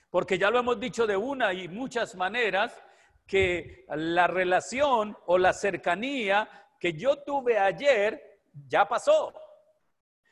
Porque 0.10 0.38
ya 0.38 0.50
lo 0.50 0.60
hemos 0.60 0.80
dicho 0.80 1.06
de 1.06 1.16
una 1.16 1.54
y 1.54 1.68
muchas 1.68 2.16
maneras, 2.16 2.84
que 3.28 3.86
la 3.90 4.26
relación 4.26 5.16
o 5.26 5.38
la 5.38 5.52
cercanía 5.54 6.50
que 6.80 6.94
yo 6.94 7.18
tuve 7.24 7.60
ayer 7.60 8.42
ya 8.68 8.88
pasó. 8.88 9.34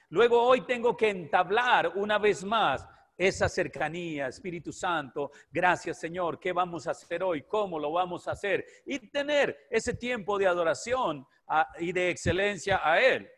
Luego 0.10 0.42
hoy 0.42 0.62
tengo 0.62 0.96
que 0.96 1.10
entablar 1.10 1.94
una 1.96 2.18
vez 2.18 2.44
más 2.44 2.88
esa 3.18 3.48
cercanía, 3.48 4.28
Espíritu 4.28 4.72
Santo. 4.72 5.32
Gracias 5.52 6.00
Señor, 6.00 6.40
¿qué 6.40 6.52
vamos 6.52 6.88
a 6.88 6.92
hacer 6.92 7.24
hoy? 7.24 7.44
¿Cómo 7.44 7.80
lo 7.80 7.92
vamos 7.92 8.28
a 8.28 8.32
hacer? 8.32 8.66
Y 8.86 9.00
tener 9.10 9.68
ese 9.70 9.94
tiempo 9.94 10.38
de 10.38 10.48
adoración 10.48 11.26
ah, 11.48 11.68
y 11.80 11.92
de 11.92 12.10
excelencia 12.10 12.82
a 12.84 13.00
Él. 13.00 13.30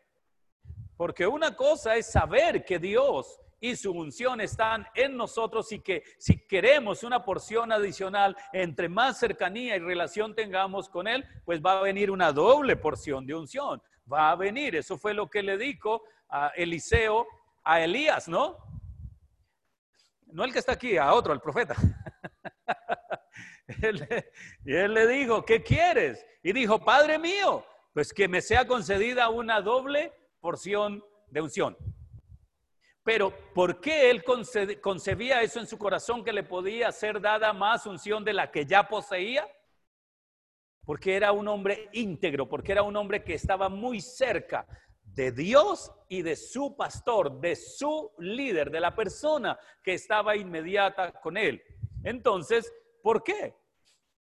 Porque 0.96 1.28
una 1.28 1.56
cosa 1.56 1.96
es 1.96 2.08
saber 2.12 2.66
que 2.66 2.80
Dios 2.80 3.40
y 3.60 3.76
su 3.76 3.92
unción 3.92 4.42
están 4.42 4.88
en 4.94 5.16
nosotros 5.16 5.72
y 5.72 5.80
que 5.80 6.04
si 6.18 6.46
queremos 6.48 7.04
una 7.04 7.24
porción 7.24 7.72
adicional, 7.72 8.36
entre 8.54 8.90
más 8.90 9.20
cercanía 9.20 9.76
y 9.76 9.80
relación 9.80 10.36
tengamos 10.36 10.90
con 10.90 11.08
Él, 11.08 11.26
pues 11.46 11.62
va 11.62 11.80
a 11.80 11.84
venir 11.84 12.12
una 12.12 12.32
doble 12.32 12.76
porción 12.76 13.26
de 13.26 13.36
unción. 13.36 13.82
Va 14.12 14.32
a 14.32 14.36
venir. 14.36 14.76
Eso 14.76 14.98
fue 14.98 15.14
lo 15.14 15.30
que 15.30 15.44
le 15.44 15.58
dijo 15.58 16.04
a 16.30 16.50
Eliseo, 16.56 17.28
a 17.64 17.82
Elías, 17.82 18.28
¿no? 18.28 18.58
No 20.28 20.44
el 20.44 20.52
que 20.52 20.60
está 20.60 20.74
aquí, 20.74 20.98
a 20.98 21.14
otro, 21.14 21.34
al 21.34 21.42
profeta. 21.42 21.76
y 24.66 24.74
él 24.74 24.94
le 24.94 25.08
dijo, 25.08 25.44
¿qué 25.46 25.64
quieres? 25.64 26.26
Y 26.44 26.54
dijo, 26.54 26.84
Padre 26.84 27.18
mío, 27.18 27.66
pues 27.94 28.14
que 28.14 28.28
me 28.28 28.42
sea 28.42 28.68
concedida 28.68 29.30
una 29.30 29.62
doble 29.62 30.14
porción 30.40 31.04
de 31.30 31.42
unción. 31.42 31.78
Pero 33.04 33.34
¿por 33.54 33.80
qué 33.80 34.10
él 34.10 34.24
concebía 34.82 35.42
eso 35.42 35.60
en 35.60 35.68
su 35.68 35.78
corazón 35.78 36.24
que 36.24 36.34
le 36.34 36.44
podía 36.44 36.92
ser 36.92 37.22
dada 37.22 37.54
más 37.54 37.86
unción 37.86 38.24
de 38.24 38.34
la 38.34 38.52
que 38.52 38.66
ya 38.66 38.88
poseía? 38.88 39.48
Porque 40.84 41.16
era 41.16 41.32
un 41.32 41.48
hombre 41.48 41.90
íntegro, 41.94 42.50
porque 42.50 42.74
era 42.74 42.84
un 42.84 42.96
hombre 42.98 43.24
que 43.24 43.34
estaba 43.34 43.70
muy 43.70 44.02
cerca 44.02 44.68
de 45.18 45.32
Dios 45.32 45.92
y 46.10 46.22
de 46.22 46.36
su 46.36 46.78
pastor, 46.78 47.40
de 47.42 47.56
su 47.56 48.12
líder, 48.20 48.70
de 48.70 48.80
la 48.80 48.96
persona 48.96 49.58
que 49.84 49.96
estaba 49.96 50.36
inmediata 50.36 51.12
con 51.12 51.38
él. 51.38 51.60
Entonces, 52.04 52.72
¿por 53.02 53.24
qué? 53.24 53.56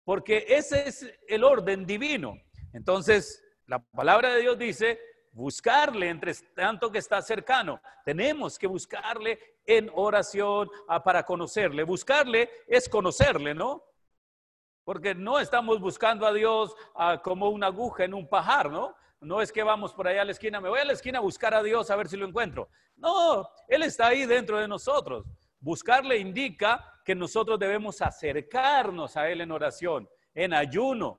Porque 0.04 0.44
ese 0.46 0.86
es 0.86 1.10
el 1.28 1.44
orden 1.44 1.86
divino. 1.86 2.36
Entonces, 2.74 3.42
la 3.66 3.78
palabra 3.78 4.34
de 4.34 4.42
Dios 4.42 4.58
dice, 4.58 5.00
buscarle 5.32 6.10
entre 6.10 6.34
tanto 6.54 6.92
que 6.92 6.98
está 6.98 7.22
cercano. 7.22 7.80
Tenemos 8.04 8.58
que 8.58 8.66
buscarle 8.66 9.38
en 9.64 9.90
oración 9.94 10.68
ah, 10.88 11.02
para 11.02 11.24
conocerle. 11.24 11.84
Buscarle 11.84 12.50
es 12.66 12.86
conocerle, 12.86 13.54
¿no? 13.54 13.82
Porque 14.84 15.14
no 15.14 15.38
estamos 15.38 15.80
buscando 15.80 16.26
a 16.26 16.34
Dios 16.34 16.76
ah, 16.94 17.22
como 17.24 17.48
una 17.48 17.68
aguja 17.68 18.04
en 18.04 18.12
un 18.12 18.28
pajar, 18.28 18.70
¿no? 18.70 18.94
No 19.22 19.40
es 19.40 19.52
que 19.52 19.62
vamos 19.62 19.94
por 19.94 20.08
allá 20.08 20.22
a 20.22 20.24
la 20.24 20.32
esquina, 20.32 20.60
me 20.60 20.68
voy 20.68 20.80
a 20.80 20.84
la 20.84 20.94
esquina 20.94 21.18
a 21.18 21.22
buscar 21.22 21.54
a 21.54 21.62
Dios 21.62 21.90
a 21.90 21.96
ver 21.96 22.08
si 22.08 22.16
lo 22.16 22.26
encuentro. 22.26 22.68
No, 22.96 23.48
Él 23.68 23.84
está 23.84 24.08
ahí 24.08 24.26
dentro 24.26 24.58
de 24.58 24.66
nosotros. 24.66 25.24
Buscarle 25.60 26.18
indica 26.18 27.00
que 27.04 27.14
nosotros 27.14 27.56
debemos 27.58 28.02
acercarnos 28.02 29.16
a 29.16 29.28
Él 29.28 29.40
en 29.40 29.52
oración, 29.52 30.08
en 30.34 30.52
ayuno. 30.52 31.18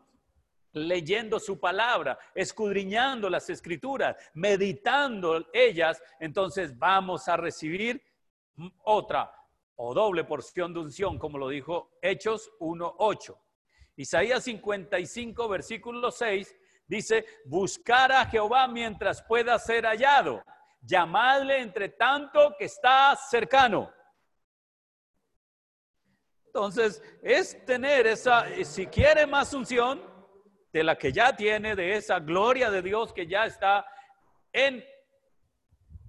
leyendo 0.76 1.40
su 1.40 1.60
palabra, 1.60 2.18
escudriñando 2.34 3.30
las 3.30 3.48
escrituras, 3.50 4.16
meditando 4.34 5.46
ellas, 5.54 6.02
entonces 6.20 6.76
vamos 6.78 7.28
a 7.28 7.38
recibir 7.38 8.02
otra 8.84 9.32
o 9.76 9.94
doble 9.94 10.24
porción 10.24 10.74
de 10.74 10.80
unción, 10.80 11.20
como 11.20 11.38
lo 11.38 11.48
dijo 11.48 11.92
Hechos 12.02 12.50
1.8. 12.60 13.38
Isaías 13.98 14.44
55, 14.44 15.48
versículo 15.48 16.10
6, 16.10 16.56
dice, 16.88 17.26
buscar 17.46 18.12
a 18.12 18.26
Jehová 18.26 18.68
mientras 18.68 19.22
pueda 19.22 19.58
ser 19.60 19.86
hallado, 19.86 20.44
llamadle 20.82 21.60
entre 21.60 21.90
tanto 21.90 22.56
que 22.58 22.66
está 22.66 23.16
cercano. 23.16 23.92
Entonces, 26.46 27.02
es 27.24 27.66
tener 27.66 28.06
esa, 28.06 28.46
si 28.64 28.86
quiere 28.88 29.26
más 29.26 29.54
unción, 29.54 30.14
de 30.74 30.84
la 30.84 30.98
que 30.98 31.14
ya 31.14 31.36
tiene, 31.36 31.76
de 31.76 31.96
esa 31.96 32.20
gloria 32.20 32.72
de 32.72 32.82
Dios 32.82 33.14
que 33.14 33.28
ya 33.28 33.46
está 33.46 33.86
en 34.52 34.84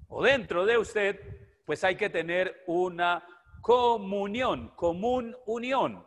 o 0.08 0.22
dentro 0.22 0.64
de 0.64 0.78
usted, 0.78 1.20
pues 1.66 1.84
hay 1.84 1.96
que 1.96 2.08
tener 2.08 2.62
una 2.66 3.26
comunión, 3.60 4.68
común 4.76 5.36
unión. 5.46 6.06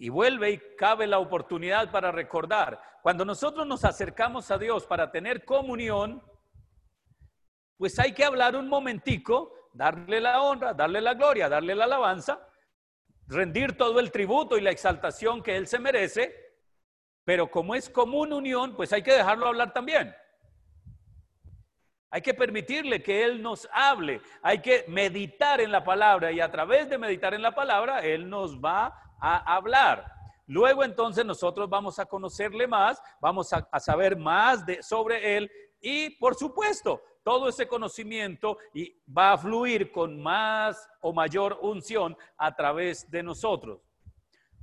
Y 0.00 0.08
vuelve 0.08 0.50
y 0.50 0.76
cabe 0.78 1.06
la 1.06 1.18
oportunidad 1.18 1.90
para 1.90 2.10
recordar, 2.10 2.80
cuando 3.02 3.22
nosotros 3.22 3.66
nos 3.66 3.84
acercamos 3.84 4.50
a 4.50 4.56
Dios 4.56 4.86
para 4.86 5.12
tener 5.12 5.44
comunión, 5.44 6.22
pues 7.76 7.98
hay 7.98 8.14
que 8.14 8.24
hablar 8.24 8.56
un 8.56 8.66
momentico, 8.66 9.52
darle 9.74 10.22
la 10.22 10.40
honra, 10.40 10.72
darle 10.72 11.02
la 11.02 11.12
gloria, 11.12 11.50
darle 11.50 11.74
la 11.74 11.84
alabanza, 11.84 12.48
rendir 13.26 13.76
todo 13.76 14.00
el 14.00 14.10
tributo 14.10 14.56
y 14.56 14.62
la 14.62 14.70
exaltación 14.70 15.42
que 15.42 15.54
Él 15.54 15.66
se 15.66 15.78
merece, 15.78 16.34
pero 17.22 17.50
como 17.50 17.74
es 17.74 17.90
común 17.90 18.32
unión, 18.32 18.74
pues 18.76 18.94
hay 18.94 19.02
que 19.02 19.12
dejarlo 19.12 19.48
hablar 19.48 19.74
también. 19.74 20.16
Hay 22.10 22.22
que 22.22 22.32
permitirle 22.32 23.02
que 23.02 23.22
Él 23.22 23.42
nos 23.42 23.68
hable, 23.70 24.22
hay 24.40 24.62
que 24.62 24.86
meditar 24.88 25.60
en 25.60 25.70
la 25.70 25.84
palabra 25.84 26.32
y 26.32 26.40
a 26.40 26.50
través 26.50 26.88
de 26.88 26.96
meditar 26.96 27.34
en 27.34 27.42
la 27.42 27.54
palabra, 27.54 28.00
Él 28.00 28.30
nos 28.30 28.58
va 28.58 28.96
a 29.20 29.54
hablar. 29.54 30.20
Luego 30.46 30.82
entonces 30.82 31.24
nosotros 31.24 31.68
vamos 31.70 31.98
a 31.98 32.06
conocerle 32.06 32.66
más, 32.66 33.00
vamos 33.20 33.52
a, 33.52 33.78
saber 33.78 34.16
más 34.16 34.66
de, 34.66 34.82
sobre 34.82 35.36
Él 35.36 35.50
y 35.80 36.10
por 36.16 36.34
supuesto, 36.34 37.00
todo 37.22 37.48
ese 37.48 37.68
conocimiento 37.68 38.58
y 38.74 39.00
va 39.06 39.32
a 39.32 39.38
fluir 39.38 39.92
con 39.92 40.20
más 40.20 40.88
o 41.02 41.12
mayor 41.12 41.58
unción 41.62 42.16
a 42.36 42.54
través 42.56 43.08
de 43.10 43.22
nosotros. 43.22 43.80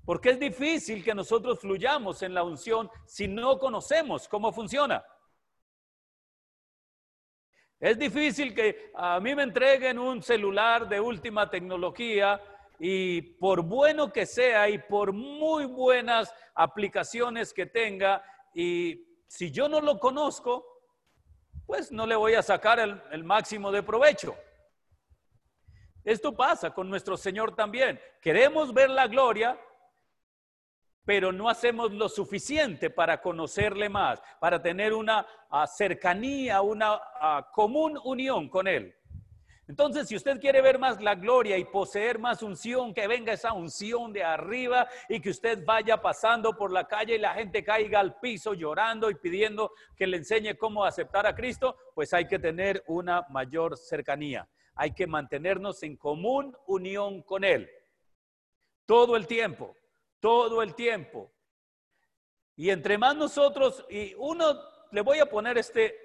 Porque 0.04 0.32
es 0.32 0.40
difícil 0.40 1.04
que 1.04 1.14
nosotros 1.14 1.60
fluyamos 1.60 2.22
en 2.22 2.34
la 2.34 2.44
unción 2.44 2.90
si 3.06 3.28
no 3.28 3.60
conocemos 3.60 4.28
cómo 4.28 4.52
funciona. 4.52 5.06
Es 7.80 7.98
difícil 7.98 8.56
que 8.56 8.92
a 8.96 9.20
mí 9.20 9.36
me 9.36 9.44
entreguen 9.44 10.00
un 10.00 10.24
celular 10.24 10.90
de 10.90 11.00
última 11.00 11.50
tecnología 11.50 12.42
y 12.80 13.22
por 13.22 13.64
bueno 13.64 14.12
que 14.12 14.26
sea 14.26 14.70
y 14.70 14.78
por 14.78 15.14
muy 15.14 15.66
buenas 15.66 16.34
aplicaciones 16.54 17.54
que 17.54 17.66
tenga, 17.66 18.24
y 18.54 19.22
si 19.28 19.52
yo 19.52 19.68
no 19.68 19.82
lo 19.82 20.00
conozco, 20.00 20.66
pues 21.66 21.92
no 21.92 22.08
le 22.08 22.16
voy 22.16 22.34
a 22.34 22.42
sacar 22.42 22.80
el, 22.80 23.24
máximo 23.24 23.72
de 23.72 23.84
provecho. 23.84 24.36
Esto 26.04 26.36
pasa 26.36 26.74
con 26.74 26.90
nuestro 26.90 27.18
Señor 27.18 27.54
también. 27.54 28.00
Queremos 28.22 28.74
ver 28.74 28.90
la 28.90 29.08
gloria, 29.08 29.60
pero 31.04 31.34
no 31.34 31.50
hacemos 31.50 31.92
lo 31.92 32.08
suficiente 32.08 32.90
para 32.90 33.22
conocerle 33.22 33.90
más, 33.90 34.22
para 34.40 34.62
tener 34.62 34.94
una 34.94 35.28
ah, 35.50 35.68
cercanía, 35.68 36.62
una 36.62 37.02
ah, 37.20 37.50
común 37.52 38.00
unión 38.04 38.48
con 38.48 38.68
Él. 38.68 38.97
Entonces, 39.68 40.08
si 40.08 40.16
usted 40.16 40.40
quiere 40.40 40.62
ver 40.62 40.80
más 40.80 41.02
la 41.02 41.16
gloria 41.16 41.58
y 41.58 41.66
poseer 41.66 42.20
más 42.20 42.42
unción, 42.42 42.94
que 42.94 43.08
venga 43.08 43.34
esa 43.34 43.52
unción 43.54 44.13
de 44.13 44.24
arriba 44.24 44.88
y 45.10 45.20
que 45.20 45.30
usted 45.30 45.65
vaya 45.65 46.02
pasando 46.02 46.56
por 46.56 46.72
la 46.72 46.88
calle 46.88 47.15
y 47.15 47.20
la 47.20 47.34
gente 47.34 47.63
caiga 47.63 48.00
al 48.00 48.20
piso 48.20 48.54
llorando 48.54 49.10
y 49.10 49.15
pidiendo 49.15 49.74
que 49.96 50.08
le 50.08 50.18
enseñe 50.18 50.56
cómo 50.58 50.86
aceptar 50.86 51.28
a 51.28 51.36
Cristo, 51.36 51.76
pues 51.94 52.13
hay 52.13 52.28
que 52.28 52.39
tener 52.39 52.84
una 52.88 53.26
mayor 53.30 53.78
cercanía. 53.78 54.48
Hay 54.76 54.94
que 54.94 55.08
mantenernos 55.08 55.84
en 55.84 55.98
común 55.98 56.56
unión 56.68 57.22
con 57.24 57.44
Él. 57.44 57.70
Todo 58.86 59.18
el 59.18 59.28
tiempo 59.28 59.76
todo 60.20 60.62
el 60.62 60.76
tiempo. 60.76 61.32
Y 62.56 62.70
entre 62.70 62.98
más 62.98 63.15
nosotros, 63.15 63.86
y 63.89 64.13
uno, 64.15 64.60
le 64.91 65.02
voy 65.02 65.20
a 65.20 65.30
poner 65.30 65.58
este, 65.58 65.96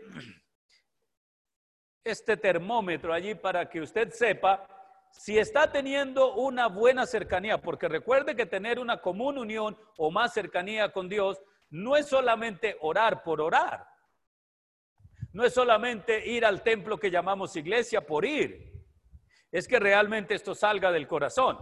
este 2.05 2.37
termómetro 2.37 3.13
allí 3.13 3.35
para 3.35 3.69
que 3.69 3.81
usted 3.81 4.11
sepa 4.11 4.67
si 5.13 5.39
está 5.39 5.71
teniendo 5.71 6.35
una 6.35 6.69
buena 6.69 7.07
cercanía, 7.07 7.61
porque 7.61 7.89
recuerde 7.89 8.35
que 8.35 8.47
tener 8.47 8.79
una 8.79 9.01
común 9.01 9.39
unión 9.39 9.77
o 9.99 10.11
más 10.11 10.33
cercanía 10.33 10.91
con 10.91 11.09
Dios 11.09 11.43
no 11.71 11.97
es 11.97 12.07
solamente 12.07 12.77
orar 12.81 13.23
por 13.23 13.41
orar, 13.41 13.87
no 15.33 15.45
es 15.45 15.55
solamente 15.55 16.27
ir 16.27 16.45
al 16.45 16.63
templo 16.63 16.99
que 16.99 17.11
llamamos 17.11 17.57
iglesia 17.57 18.07
por 18.07 18.25
ir, 18.25 18.73
es 19.51 19.69
que 19.69 19.79
realmente 19.79 20.35
esto 20.35 20.55
salga 20.55 20.91
del 20.91 21.07
corazón. 21.07 21.59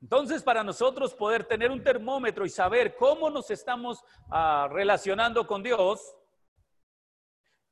Entonces, 0.00 0.42
para 0.42 0.62
nosotros 0.62 1.14
poder 1.14 1.44
tener 1.44 1.70
un 1.70 1.82
termómetro 1.82 2.44
y 2.44 2.50
saber 2.50 2.96
cómo 2.96 3.30
nos 3.30 3.50
estamos 3.50 4.02
ah, 4.30 4.68
relacionando 4.70 5.46
con 5.46 5.62
Dios, 5.62 6.14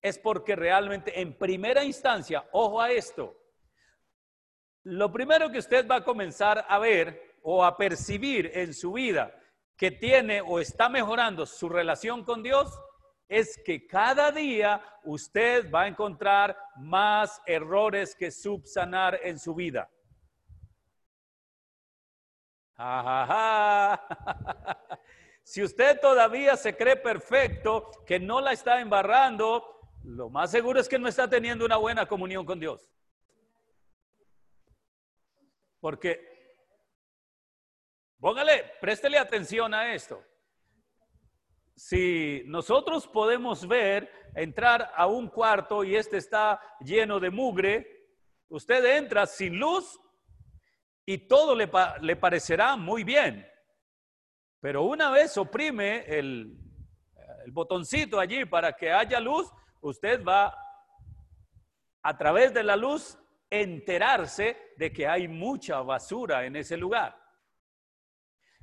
es 0.04 0.18
porque 0.18 0.54
realmente 0.54 1.18
en 1.18 1.38
primera 1.38 1.82
instancia, 1.82 2.46
ojo 2.52 2.78
a 2.78 2.92
esto, 2.92 3.34
lo 4.82 5.10
primero 5.10 5.50
que 5.50 5.56
usted 5.56 5.88
va 5.88 5.96
a 5.96 6.04
comenzar 6.04 6.66
a 6.68 6.78
ver 6.78 7.38
o 7.42 7.64
a 7.64 7.74
percibir 7.78 8.50
en 8.52 8.74
su 8.74 8.92
vida 8.92 9.34
que 9.78 9.90
tiene 9.90 10.42
o 10.42 10.60
está 10.60 10.90
mejorando 10.90 11.46
su 11.46 11.70
relación 11.70 12.22
con 12.22 12.42
Dios 12.42 12.70
es 13.28 13.58
que 13.64 13.86
cada 13.86 14.30
día 14.30 14.84
usted 15.04 15.72
va 15.72 15.84
a 15.84 15.88
encontrar 15.88 16.54
más 16.76 17.40
errores 17.46 18.14
que 18.14 18.30
subsanar 18.30 19.18
en 19.22 19.38
su 19.38 19.54
vida. 19.54 19.90
Si 25.46 25.62
usted 25.62 26.00
todavía 26.00 26.56
se 26.56 26.74
cree 26.74 26.96
perfecto, 26.96 27.90
que 28.06 28.18
no 28.18 28.40
la 28.40 28.52
está 28.52 28.80
embarrando, 28.80 29.73
lo 30.04 30.28
más 30.28 30.50
seguro 30.50 30.78
es 30.78 30.88
que 30.88 30.98
no 30.98 31.08
está 31.08 31.28
teniendo 31.28 31.64
una 31.64 31.76
buena 31.76 32.06
comunión 32.06 32.44
con 32.44 32.60
Dios. 32.60 32.90
Porque, 35.80 36.20
póngale, 38.18 38.72
préstele 38.80 39.18
atención 39.18 39.74
a 39.74 39.94
esto. 39.94 40.22
Si 41.74 42.42
nosotros 42.46 43.06
podemos 43.08 43.66
ver, 43.66 44.10
entrar 44.34 44.92
a 44.94 45.06
un 45.06 45.28
cuarto 45.28 45.84
y 45.84 45.96
este 45.96 46.18
está 46.18 46.60
lleno 46.80 47.18
de 47.18 47.30
mugre, 47.30 48.08
usted 48.48 48.96
entra 48.96 49.26
sin 49.26 49.58
luz 49.58 49.98
y 51.06 51.26
todo 51.26 51.54
le, 51.54 52.16
parecerá 52.16 52.76
muy 52.76 53.04
bien. 53.04 53.46
Pero 54.60 54.82
una 54.84 55.10
vez 55.10 55.36
oprime 55.36 56.04
el, 56.06 56.58
el 57.44 57.52
botoncito 57.52 58.18
allí 58.18 58.44
para 58.44 58.74
que 58.74 58.90
haya 58.90 59.20
luz, 59.20 59.50
usted 59.88 60.24
va 60.24 60.56
a 62.02 62.18
través 62.18 62.52
de 62.52 62.62
la 62.62 62.76
luz 62.76 63.18
enterarse 63.48 64.56
de 64.76 64.92
que 64.92 65.06
hay 65.06 65.28
mucha 65.28 65.80
basura 65.82 66.44
en 66.44 66.56
ese 66.56 66.76
lugar. 66.76 67.16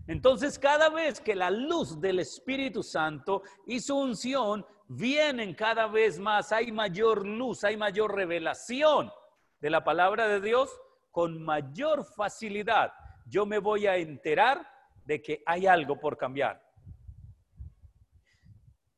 Entonces, 0.08 0.60
cada 0.60 0.90
vez 0.90 1.22
que 1.22 1.36
la 1.36 1.50
luz 1.50 2.00
del 2.02 2.20
Espíritu 2.20 2.84
Santo 2.84 3.44
y 3.66 3.80
su 3.80 3.98
unción 3.98 4.66
vienen 4.88 5.54
cada 5.54 5.88
vez 5.88 6.20
más, 6.20 6.52
hay 6.52 6.72
mayor 6.72 7.26
luz, 7.26 7.64
hay 7.64 7.78
mayor 7.78 8.14
revelación 8.14 9.12
de 9.60 9.70
la 9.70 9.84
palabra 9.84 10.28
de 10.28 10.42
Dios, 10.42 10.70
con 11.12 11.42
mayor 11.42 12.04
facilidad 12.16 12.92
yo 13.32 13.46
me 13.46 13.60
voy 13.60 13.88
a 13.88 13.96
enterar 13.96 14.68
de 15.06 15.22
que 15.22 15.42
hay 15.46 15.66
algo 15.66 16.00
por 16.00 16.18
cambiar. 16.18 16.62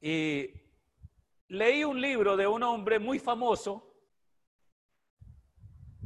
Y 0.02 0.50
leí 1.48 1.84
un 1.84 2.00
libro 2.00 2.36
de 2.38 2.48
un 2.48 2.64
hombre 2.64 3.00
muy 3.00 3.20
famoso 3.20 3.94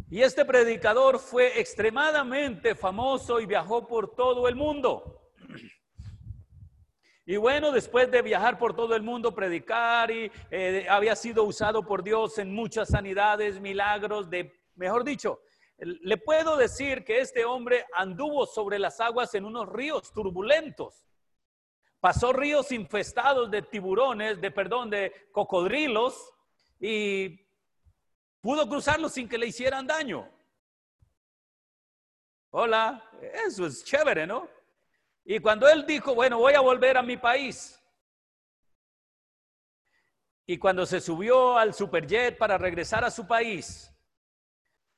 y 0.10 0.22
este 0.22 0.46
predicador 0.46 1.20
fue 1.20 1.60
extremadamente 1.60 2.76
famoso 2.76 3.40
y 3.42 3.46
viajó 3.46 3.86
por 3.86 4.16
todo 4.16 4.48
el 4.48 4.56
mundo. 4.56 5.32
Y 7.26 7.36
bueno, 7.36 7.74
después 7.74 8.10
de 8.10 8.22
viajar 8.22 8.58
por 8.58 8.74
todo 8.74 8.96
el 8.96 9.04
mundo, 9.04 9.36
predicar 9.36 10.10
y 10.10 10.32
eh, 10.50 10.88
había 10.90 11.14
sido 11.14 11.44
usado 11.44 11.86
por 11.86 12.02
Dios 12.02 12.38
en 12.38 12.56
muchas 12.56 12.88
sanidades, 12.88 13.60
milagros, 13.60 14.30
de, 14.30 14.54
mejor 14.76 15.04
dicho, 15.04 15.42
le 15.78 16.18
puedo 16.18 16.56
decir 16.56 17.04
que 17.04 17.20
este 17.20 17.44
hombre 17.44 17.86
anduvo 17.94 18.46
sobre 18.46 18.80
las 18.80 19.02
aguas 19.02 19.36
en 19.36 19.44
unos 19.44 19.68
ríos 19.68 20.14
turbulentos. 20.14 21.07
Pasó 22.00 22.34
ríos 22.34 22.72
infestados 22.72 23.50
de 23.50 23.62
tiburones, 23.62 24.40
de 24.40 24.52
perdón, 24.52 24.90
de 24.90 25.30
cocodrilos 25.32 26.34
y 26.80 27.46
pudo 28.42 28.68
cruzarlos 28.68 29.14
sin 29.14 29.28
que 29.28 29.38
le 29.38 29.48
hicieran 29.48 29.88
daño. 29.88 30.30
Hola, 32.52 33.04
eso 33.46 33.66
es 33.66 33.84
chévere, 33.84 34.26
¿no? 34.26 34.48
Y 35.26 35.40
cuando 35.40 35.68
él 35.68 35.86
dijo, 35.86 36.16
bueno, 36.16 36.38
voy 36.38 36.54
a 36.54 36.62
volver 36.62 36.98
a 36.98 37.04
mi 37.04 37.18
país. 37.18 37.78
Y 40.46 40.58
cuando 40.58 40.86
se 40.86 41.02
subió 41.02 41.58
al 41.58 41.74
superjet 41.74 42.38
para 42.38 42.58
regresar 42.58 43.04
a 43.04 43.12
su 43.12 43.28
país, 43.28 43.94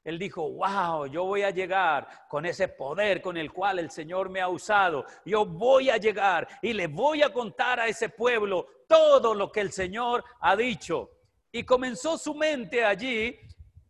él 0.10 0.20
dijo, 0.20 0.50
wow, 0.52 1.06
yo 1.06 1.24
voy 1.26 1.44
a 1.44 1.52
llegar 1.52 2.08
con 2.28 2.46
ese 2.46 2.68
poder 2.68 3.22
con 3.22 3.38
el 3.38 3.52
cual 3.52 3.80
el 3.80 3.92
Señor 3.92 4.30
me 4.30 4.42
ha 4.42 4.50
usado. 4.50 5.06
Yo 5.26 5.46
voy 5.46 5.90
a 5.90 5.98
llegar 5.98 6.48
y 6.62 6.74
le 6.74 6.88
voy 6.88 7.22
a 7.22 7.32
contar 7.32 7.80
a 7.80 7.88
ese 7.88 8.10
pueblo 8.10 8.68
todo 8.88 9.34
lo 9.34 9.52
que 9.52 9.62
el 9.62 9.72
Señor 9.72 10.24
ha 10.42 10.56
dicho. 10.56 11.12
Y 11.52 11.64
comenzó 11.64 12.18
su 12.18 12.36
mente 12.36 12.84
allí, 12.84 13.40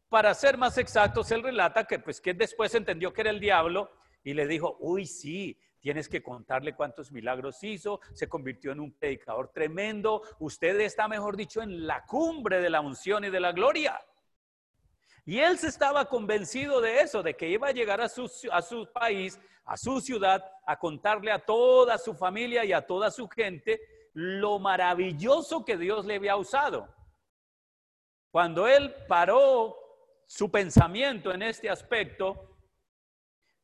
para 0.10 0.34
ser 0.34 0.58
más 0.58 0.78
exactos, 0.78 1.32
él 1.32 1.44
relata 1.44 1.86
que 1.86 2.00
pues 2.00 2.20
que 2.22 2.34
después 2.34 2.74
entendió 2.76 3.14
que 3.14 3.22
era 3.22 3.30
el 3.30 3.40
diablo 3.40 3.92
y 4.24 4.34
le 4.34 4.48
dijo, 4.48 4.78
uy, 4.80 5.06
sí, 5.06 5.58
Tienes 5.80 6.10
que 6.10 6.22
contarle 6.22 6.76
cuántos 6.76 7.12
milagros 7.12 7.64
hizo, 7.64 8.02
se 8.14 8.28
convirtió 8.28 8.74
en 8.74 8.82
un 8.82 8.92
predicador 8.92 9.50
tremendo. 9.54 10.22
Usted 10.40 10.78
está, 10.82 11.08
mejor 11.08 11.38
dicho, 11.38 11.62
en 11.62 11.88
la 11.88 12.06
cumbre 12.06 12.60
de 12.60 12.70
la 12.70 12.82
unción 12.82 13.24
y 13.24 13.30
de 13.30 13.40
la 13.40 13.54
gloria. 13.54 14.00
Y 15.30 15.40
él 15.42 15.60
se 15.60 15.68
estaba 15.68 16.06
convencido 16.06 16.82
de 16.82 17.02
eso, 17.02 17.22
de 17.22 17.36
que 17.36 17.48
iba 17.48 17.68
a 17.68 17.72
llegar 17.72 18.02
a 18.02 18.10
su, 18.10 18.28
a 18.52 18.64
su 18.64 18.92
país, 18.92 19.40
a 19.64 19.78
su 19.78 20.02
ciudad, 20.02 20.44
a 20.66 20.80
contarle 20.80 21.32
a 21.32 21.46
toda 21.46 22.00
su 22.00 22.16
familia 22.16 22.66
y 22.66 22.74
a 22.74 22.88
toda 22.88 23.12
su 23.12 23.30
gente 23.30 23.80
lo 24.14 24.58
maravilloso 24.58 25.64
que 25.64 25.78
Dios 25.78 26.08
le 26.08 26.16
había 26.16 26.36
usado. 26.36 26.92
Cuando 28.32 28.68
él 28.68 28.92
paró 29.08 29.78
su 30.26 30.50
pensamiento 30.50 31.32
en 31.32 31.44
este 31.44 31.70
aspecto, 31.70 32.58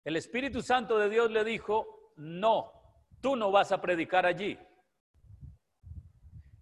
el 0.03 0.17
Espíritu 0.17 0.61
Santo 0.61 0.99
de 0.99 1.09
Dios 1.09 1.31
le 1.31 1.43
dijo, 1.43 2.11
no, 2.17 2.71
tú 3.21 3.35
no 3.35 3.49
vas 3.49 3.71
a 3.71 3.81
predicar 3.81 4.27
allí. 4.27 4.55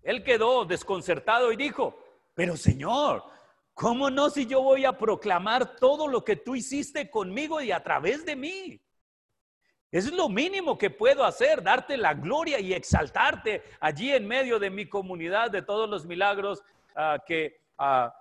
Él 0.02 0.24
quedó 0.24 0.64
desconcertado 0.64 1.52
y 1.52 1.58
dijo, 1.58 2.00
pero 2.34 2.56
Señor, 2.56 3.34
¿Cómo 3.74 4.10
no 4.10 4.30
si 4.30 4.46
yo 4.46 4.62
voy 4.62 4.86
a 4.86 4.98
proclamar 4.98 5.76
todo 5.78 6.08
lo 6.08 6.24
que 6.24 6.36
tú 6.36 6.56
hiciste 6.56 7.10
conmigo 7.10 7.60
y 7.60 7.72
a 7.72 7.82
través 7.82 8.26
de 8.26 8.36
mí? 8.36 8.80
Es 9.92 10.12
lo 10.12 10.30
mínimo 10.30 10.78
que 10.78 10.90
puedo 10.90 11.24
hacer, 11.24 11.62
darte 11.62 11.98
la 11.98 12.14
gloria 12.14 12.60
y 12.60 12.74
exaltarte 12.74 13.64
allí 13.80 14.12
en 14.12 14.28
medio 14.28 14.60
de 14.60 14.70
mi 14.70 14.88
comunidad 14.88 15.52
de 15.52 15.62
todos 15.62 15.90
los 15.90 16.06
milagros 16.06 16.64
ah, 16.96 17.18
que 17.26 17.62
ah, 17.78 18.14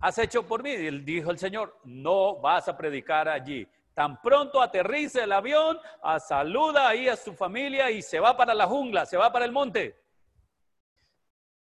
has 0.00 0.18
hecho 0.18 0.46
por 0.46 0.62
mí. 0.62 0.70
Y 0.70 0.90
dijo 1.00 1.30
el 1.30 1.38
Señor, 1.38 1.78
no 1.84 2.36
vas 2.40 2.68
a 2.68 2.76
predicar 2.76 3.28
allí. 3.28 3.66
Tan 3.94 4.20
pronto 4.22 4.62
aterrice 4.62 5.22
el 5.22 5.32
avión, 5.32 5.78
ah, 6.02 6.20
saluda 6.20 6.88
ahí 6.88 7.08
a 7.08 7.16
su 7.16 7.34
familia 7.34 7.90
y 7.90 8.00
se 8.00 8.20
va 8.20 8.36
para 8.36 8.54
la 8.54 8.66
jungla, 8.66 9.04
se 9.04 9.16
va 9.16 9.32
para 9.32 9.44
el 9.44 9.52
monte. 9.52 9.98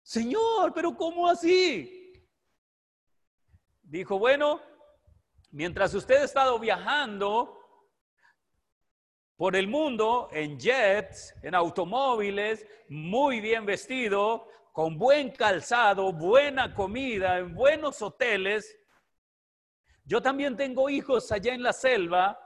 Señor, 0.01 0.73
pero 0.73 0.95
¿cómo 0.95 1.27
así? 1.27 2.00
Dijo, 3.91 4.17
bueno, 4.17 4.62
mientras 5.51 5.93
usted 5.93 6.21
ha 6.21 6.23
estado 6.23 6.58
viajando 6.58 7.58
por 9.36 9.58
el 9.58 9.67
mundo 9.67 10.30
en 10.32 10.58
jets, 10.58 11.36
en 11.43 11.54
automóviles, 11.56 12.65
muy 12.88 13.41
bien 13.41 13.65
vestido, 13.65 14.47
con 14.71 14.97
buen 14.97 15.32
calzado, 15.32 16.13
buena 16.13 16.73
comida, 16.73 17.39
en 17.39 17.54
buenos 17.54 18.01
hoteles, 18.01 18.80
yo 20.06 20.21
también 20.21 20.56
tengo 20.56 20.89
hijos 20.89 21.30
allá 21.30 21.54
en 21.54 21.62
la 21.62 21.73
selva 21.73 22.39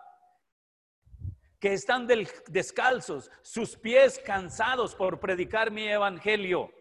que 1.60 1.73
están 1.73 2.08
descalzos, 2.47 3.29
sus 3.43 3.77
pies 3.77 4.19
cansados 4.25 4.95
por 4.95 5.19
predicar 5.19 5.69
mi 5.69 5.88
evangelio 5.88 6.71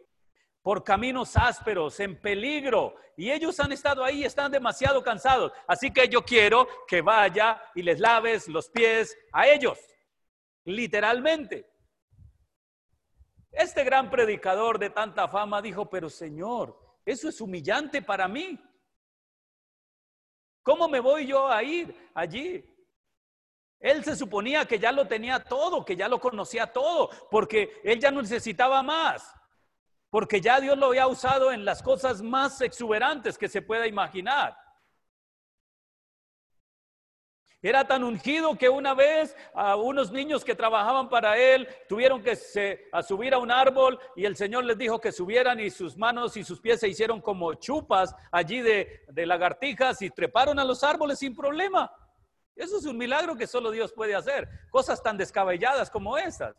por 0.65 0.83
caminos 0.83 1.37
ásperos, 1.37 2.01
en 2.01 2.19
peligro. 2.19 2.97
Y 3.19 3.31
ellos 3.31 3.61
han 3.61 3.71
estado 3.73 4.03
ahí, 4.03 4.25
están 4.25 4.51
demasiado 4.51 5.05
cansados. 5.05 5.53
Así 5.67 5.93
que 5.93 6.09
yo 6.09 6.25
quiero 6.25 6.67
que 6.89 7.03
vaya 7.03 7.63
y 7.75 7.83
les 7.83 8.01
laves 8.01 8.49
los 8.49 8.71
pies 8.71 9.15
a 9.31 9.47
ellos, 9.47 9.79
literalmente. 10.65 11.71
Este 13.53 13.85
gran 13.85 14.11
predicador 14.11 14.79
de 14.79 14.89
tanta 14.89 15.29
fama 15.29 15.61
dijo, 15.61 15.91
pero 15.91 16.09
Señor, 16.09 16.81
eso 17.05 17.29
es 17.29 17.43
humillante 17.43 18.01
para 18.01 18.27
mí. 18.27 18.59
¿Cómo 20.63 20.89
me 20.89 20.99
voy 20.99 21.27
yo 21.27 21.47
a 21.47 21.63
ir 21.63 22.11
allí? 22.15 22.65
Él 23.81 24.03
se 24.03 24.17
suponía 24.17 24.65
que 24.65 24.79
ya 24.79 24.93
lo 24.93 25.07
tenía 25.07 25.45
todo, 25.45 25.85
que 25.85 25.95
ya 25.95 26.09
lo 26.09 26.19
conocía 26.19 26.73
todo, 26.73 27.11
porque 27.31 27.83
él 27.85 28.01
ya 28.01 28.11
no 28.11 28.23
necesitaba 28.23 28.83
más 28.83 29.31
porque 30.15 30.41
ya 30.41 30.61
Dios 30.61 30.79
lo 30.79 30.87
había 30.87 31.09
usado 31.09 31.51
en 31.51 31.65
las 31.65 31.83
cosas 31.83 32.23
más 32.23 32.61
exuberantes 32.61 33.37
que 33.37 33.49
se 33.49 33.63
pueda 33.63 33.85
imaginar. 33.89 34.57
Era 37.61 37.85
tan 37.85 38.05
ungido 38.05 38.57
que 38.57 38.69
una 38.69 38.95
vez 38.95 39.37
a 39.55 39.75
unos 39.75 40.13
niños 40.13 40.45
que 40.45 40.55
trabajaban 40.55 41.09
para 41.09 41.37
él 41.37 41.67
tuvieron 41.89 42.23
que 42.23 42.37
subir 42.37 43.35
a 43.35 43.39
un 43.39 43.51
árbol 43.51 43.99
y 44.15 44.25
el 44.25 44.37
Señor 44.37 44.65
les 44.67 44.79
dijo 44.79 45.01
que 45.01 45.11
subieran 45.11 45.59
y 45.59 45.69
sus 45.69 45.97
manos 45.97 46.37
y 46.37 46.45
sus 46.45 46.61
pies 46.61 46.79
se 46.79 46.89
hicieron 46.89 47.21
como 47.21 47.55
chupas 47.55 48.15
allí 48.31 48.61
de, 48.61 49.05
de 49.09 49.27
lagartijas 49.27 50.01
y 50.01 50.11
treparon 50.11 50.61
a 50.61 50.65
los 50.65 50.85
árboles 50.85 51.19
sin 51.19 51.35
problema. 51.35 51.93
Eso 52.55 52.79
es 52.79 52.85
un 52.87 52.97
milagro 52.97 53.35
que 53.35 53.49
solo 53.49 53.73
Dios 53.73 53.93
puede 53.93 54.15
hacer. 54.15 54.49
Cosas 54.71 55.03
tan 55.03 55.17
descabelladas 55.17 55.91
como 55.91 56.17
estas. 56.17 56.55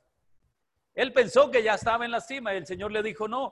Él 0.96 1.12
pensó 1.12 1.52
que 1.52 1.62
ya 1.62 1.76
estaba 1.76 2.06
en 2.06 2.12
la 2.12 2.22
cima 2.22 2.54
y 2.54 2.58
el 2.58 2.66
Señor 2.66 2.92
le 2.92 3.04
dijo, 3.04 3.28
no, 3.28 3.52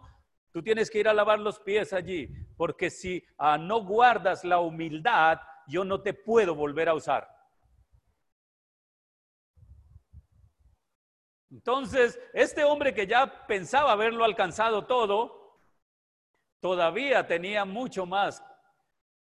tú 0.51 0.63
tienes 0.63 0.89
que 0.89 0.99
ir 0.99 1.09
a 1.09 1.13
lavar 1.13 1.39
los 1.39 1.59
pies 1.59 1.91
allí, 1.91 2.29
porque 2.55 2.89
si 2.89 3.23
ah, 3.37 3.57
no 3.57 3.83
guardas 3.83 4.45
la 4.45 4.59
humildad, 4.59 5.39
yo 5.67 5.83
no 5.83 6.01
te 6.01 6.13
puedo 6.13 6.55
volver 6.55 6.87
a 6.87 6.93
usar. 6.93 7.29
Entonces, 11.51 12.19
este 12.33 12.63
hombre 12.63 12.93
que 12.93 13.05
ya 13.05 13.45
pensaba 13.45 13.91
haberlo 13.91 14.23
alcanzado 14.23 14.87
todo, 14.87 15.59
todavía 16.61 17.27
tenía 17.27 17.65
mucho 17.65 18.05
más 18.05 18.43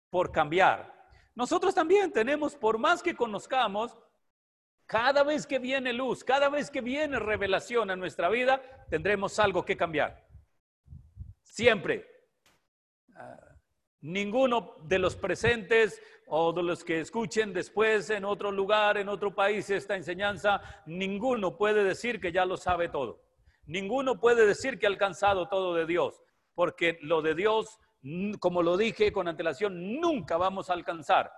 por 0.09 0.31
cambiar. 0.31 0.93
Nosotros 1.35 1.73
también 1.73 2.11
tenemos, 2.11 2.55
por 2.55 2.79
más 2.79 3.01
que 3.01 3.15
conozcamos, 3.15 3.95
cada 4.87 5.23
vez 5.23 5.45
que 5.45 5.59
viene 5.59 5.91
luz, 5.91 6.23
cada 6.23 6.49
vez 6.49 6.71
que 6.71 6.79
viene 6.79 7.19
revelación 7.19 7.91
a 7.91 7.95
nuestra 7.97 8.29
vida, 8.29 8.61
tendremos 8.89 9.37
algo 9.37 9.65
que 9.65 9.75
cambiar. 9.75 10.25
Siempre. 11.43 12.07
Ah, 13.13 13.37
ninguno 14.01 14.75
de 14.83 14.99
los 14.99 15.15
presentes 15.17 16.01
o 16.27 16.53
de 16.53 16.63
los 16.63 16.85
que 16.85 17.01
escuchen 17.01 17.53
después 17.53 18.09
en 18.09 18.23
otro 18.23 18.49
lugar, 18.49 18.97
en 18.97 19.09
otro 19.09 19.35
país 19.35 19.69
esta 19.69 19.95
enseñanza, 19.95 20.61
ninguno 20.85 21.57
puede 21.57 21.83
decir 21.83 22.21
que 22.21 22.31
ya 22.31 22.45
lo 22.45 22.55
sabe 22.55 22.87
todo. 22.87 23.21
Ninguno 23.65 24.21
puede 24.21 24.45
decir 24.45 24.79
que 24.79 24.85
ha 24.85 24.89
alcanzado 24.89 25.49
todo 25.49 25.73
de 25.75 25.85
Dios, 25.85 26.21
porque 26.55 26.97
lo 27.01 27.21
de 27.21 27.35
Dios, 27.35 27.77
como 28.39 28.63
lo 28.63 28.77
dije 28.77 29.11
con 29.11 29.27
antelación, 29.27 29.99
nunca 29.99 30.37
vamos 30.37 30.69
a 30.69 30.73
alcanzar 30.73 31.29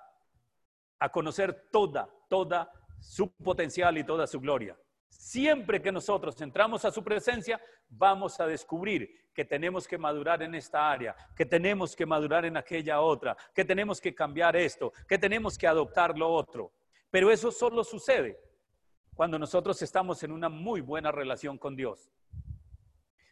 a 1.00 1.10
conocer 1.10 1.70
toda, 1.72 2.08
toda 2.28 2.72
su 3.00 3.32
potencial 3.32 3.98
y 3.98 4.04
toda 4.04 4.28
su 4.28 4.40
gloria. 4.40 4.78
Siempre 5.08 5.82
que 5.82 5.92
nosotros 5.92 6.40
entramos 6.42 6.86
a 6.86 6.92
su 6.92 7.04
presencia, 7.04 7.60
vamos 7.90 8.40
a 8.40 8.48
descubrir 8.48 9.30
que 9.34 9.44
tenemos 9.46 9.88
que 9.88 9.98
madurar 9.98 10.42
en 10.44 10.56
esta 10.56 10.92
área, 10.92 11.16
que 11.36 11.46
tenemos 11.46 11.96
que 11.96 12.06
madurar 12.06 12.46
en 12.46 12.58
aquella 12.58 13.02
otra, 13.02 13.36
que 13.54 13.66
tenemos 13.66 14.00
que 14.00 14.14
cambiar 14.14 14.56
esto, 14.56 14.94
que 15.08 15.18
tenemos 15.18 15.58
que 15.58 15.68
adoptar 15.68 16.18
lo 16.18 16.30
otro. 16.30 16.72
Pero 17.12 17.32
eso 17.32 17.52
solo 17.52 17.84
sucede 17.84 18.40
cuando 19.14 19.38
nosotros 19.38 19.82
estamos 19.82 20.24
en 20.24 20.32
una 20.32 20.48
muy 20.48 20.82
buena 20.82 21.12
relación 21.12 21.58
con 21.58 21.76
Dios. 21.76 22.12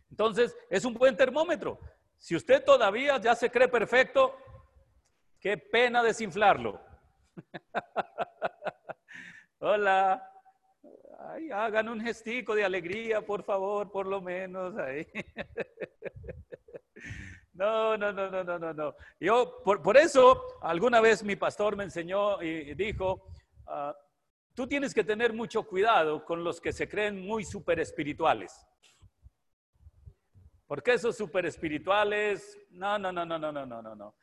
Entonces, 0.09 0.57
es 0.69 0.83
un 0.85 0.93
buen 0.93 1.15
termómetro. 1.15 1.79
Si 2.17 2.35
usted 2.35 2.63
todavía 2.63 3.17
ya 3.19 3.35
se 3.35 3.49
cree 3.49 3.67
perfecto, 3.67 4.35
qué 5.39 5.57
pena 5.57 6.01
desinflarlo. 6.03 6.81
Hola. 9.59 10.23
Ay, 11.19 11.49
hagan 11.49 11.89
un 11.89 11.99
gestico 11.99 12.53
de 12.53 12.63
alegría, 12.63 13.25
por 13.25 13.43
favor, 13.43 13.91
por 13.91 14.05
lo 14.05 14.21
menos 14.21 14.77
ahí. 14.77 15.07
No, 17.53 17.97
no, 17.97 18.13
no, 18.13 18.29
no, 18.29 18.43
no, 18.43 18.59
no, 18.59 18.71
no. 18.71 18.95
Yo, 19.19 19.63
por, 19.63 19.97
eso, 19.97 20.43
alguna 20.61 21.01
vez 21.01 21.23
mi 21.23 21.35
pastor 21.35 21.75
me 21.75 21.85
enseñó 21.85 22.39
y 22.39 22.75
dijo, 22.75 23.31
ah, 23.65 23.97
tú 24.53 24.67
tienes 24.67 24.93
que 24.93 25.03
tener 25.03 25.33
mucho 25.33 25.63
cuidado 25.63 26.23
con 26.23 26.43
los 26.43 26.61
que 26.61 26.71
se 26.71 26.87
creen 26.87 27.25
muy 27.25 27.43
super 27.43 27.79
espirituales. 27.79 28.63
Porque 30.67 30.93
esos 30.93 31.17
super 31.17 31.47
espirituales, 31.47 32.59
no, 32.69 32.99
no, 32.99 33.11
no, 33.11 33.25
no, 33.25 33.39
no, 33.39 33.51
no, 33.51 33.65
no, 33.65 33.81
no, 33.81 33.95
no. 33.95 34.15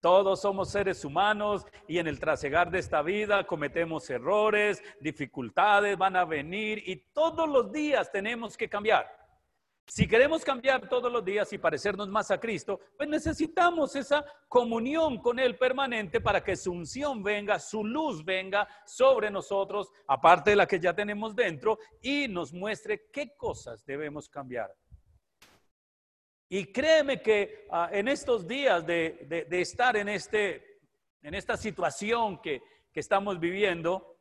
Todos 0.00 0.40
somos 0.42 0.70
seres 0.70 1.04
humanos 1.04 1.66
y 1.88 1.98
en 1.98 2.06
el 2.06 2.20
trasegar 2.20 2.70
de 2.70 2.78
esta 2.78 3.02
vida 3.02 3.44
cometemos 3.44 4.08
errores, 4.10 4.80
dificultades 5.00 5.98
van 5.98 6.14
a 6.14 6.24
venir 6.24 6.82
y 6.86 6.96
todos 7.12 7.48
los 7.48 7.72
días 7.72 8.10
tenemos 8.12 8.56
que 8.56 8.68
cambiar. 8.68 9.18
Si 9.88 10.06
queremos 10.06 10.44
cambiar 10.44 10.86
todos 10.86 11.10
los 11.10 11.24
días 11.24 11.50
y 11.52 11.58
parecernos 11.58 12.08
más 12.08 12.30
a 12.30 12.38
Cristo, 12.38 12.78
pues 12.96 13.08
necesitamos 13.08 13.96
esa 13.96 14.22
comunión 14.46 15.18
con 15.18 15.38
Él 15.38 15.56
permanente 15.56 16.20
para 16.20 16.44
que 16.44 16.56
su 16.56 16.72
unción 16.72 17.22
venga, 17.22 17.58
su 17.58 17.82
luz 17.82 18.22
venga 18.22 18.68
sobre 18.84 19.30
nosotros, 19.30 19.90
aparte 20.06 20.50
de 20.50 20.56
la 20.56 20.66
que 20.66 20.78
ya 20.78 20.94
tenemos 20.94 21.34
dentro, 21.34 21.78
y 22.02 22.28
nos 22.28 22.52
muestre 22.52 23.08
qué 23.10 23.34
cosas 23.34 23.84
debemos 23.86 24.28
cambiar. 24.28 24.70
Y 26.48 26.72
créeme 26.72 27.20
que 27.20 27.66
ah, 27.70 27.90
en 27.92 28.08
estos 28.08 28.46
días 28.46 28.86
de, 28.86 29.46
estar 29.50 29.96
en, 29.96 30.08
este, 30.08 30.80
en 31.22 31.34
esta 31.34 31.56
situación 31.56 32.40
que, 32.40 32.62
que 32.92 33.00
estamos 33.00 33.38
viviendo, 33.38 34.18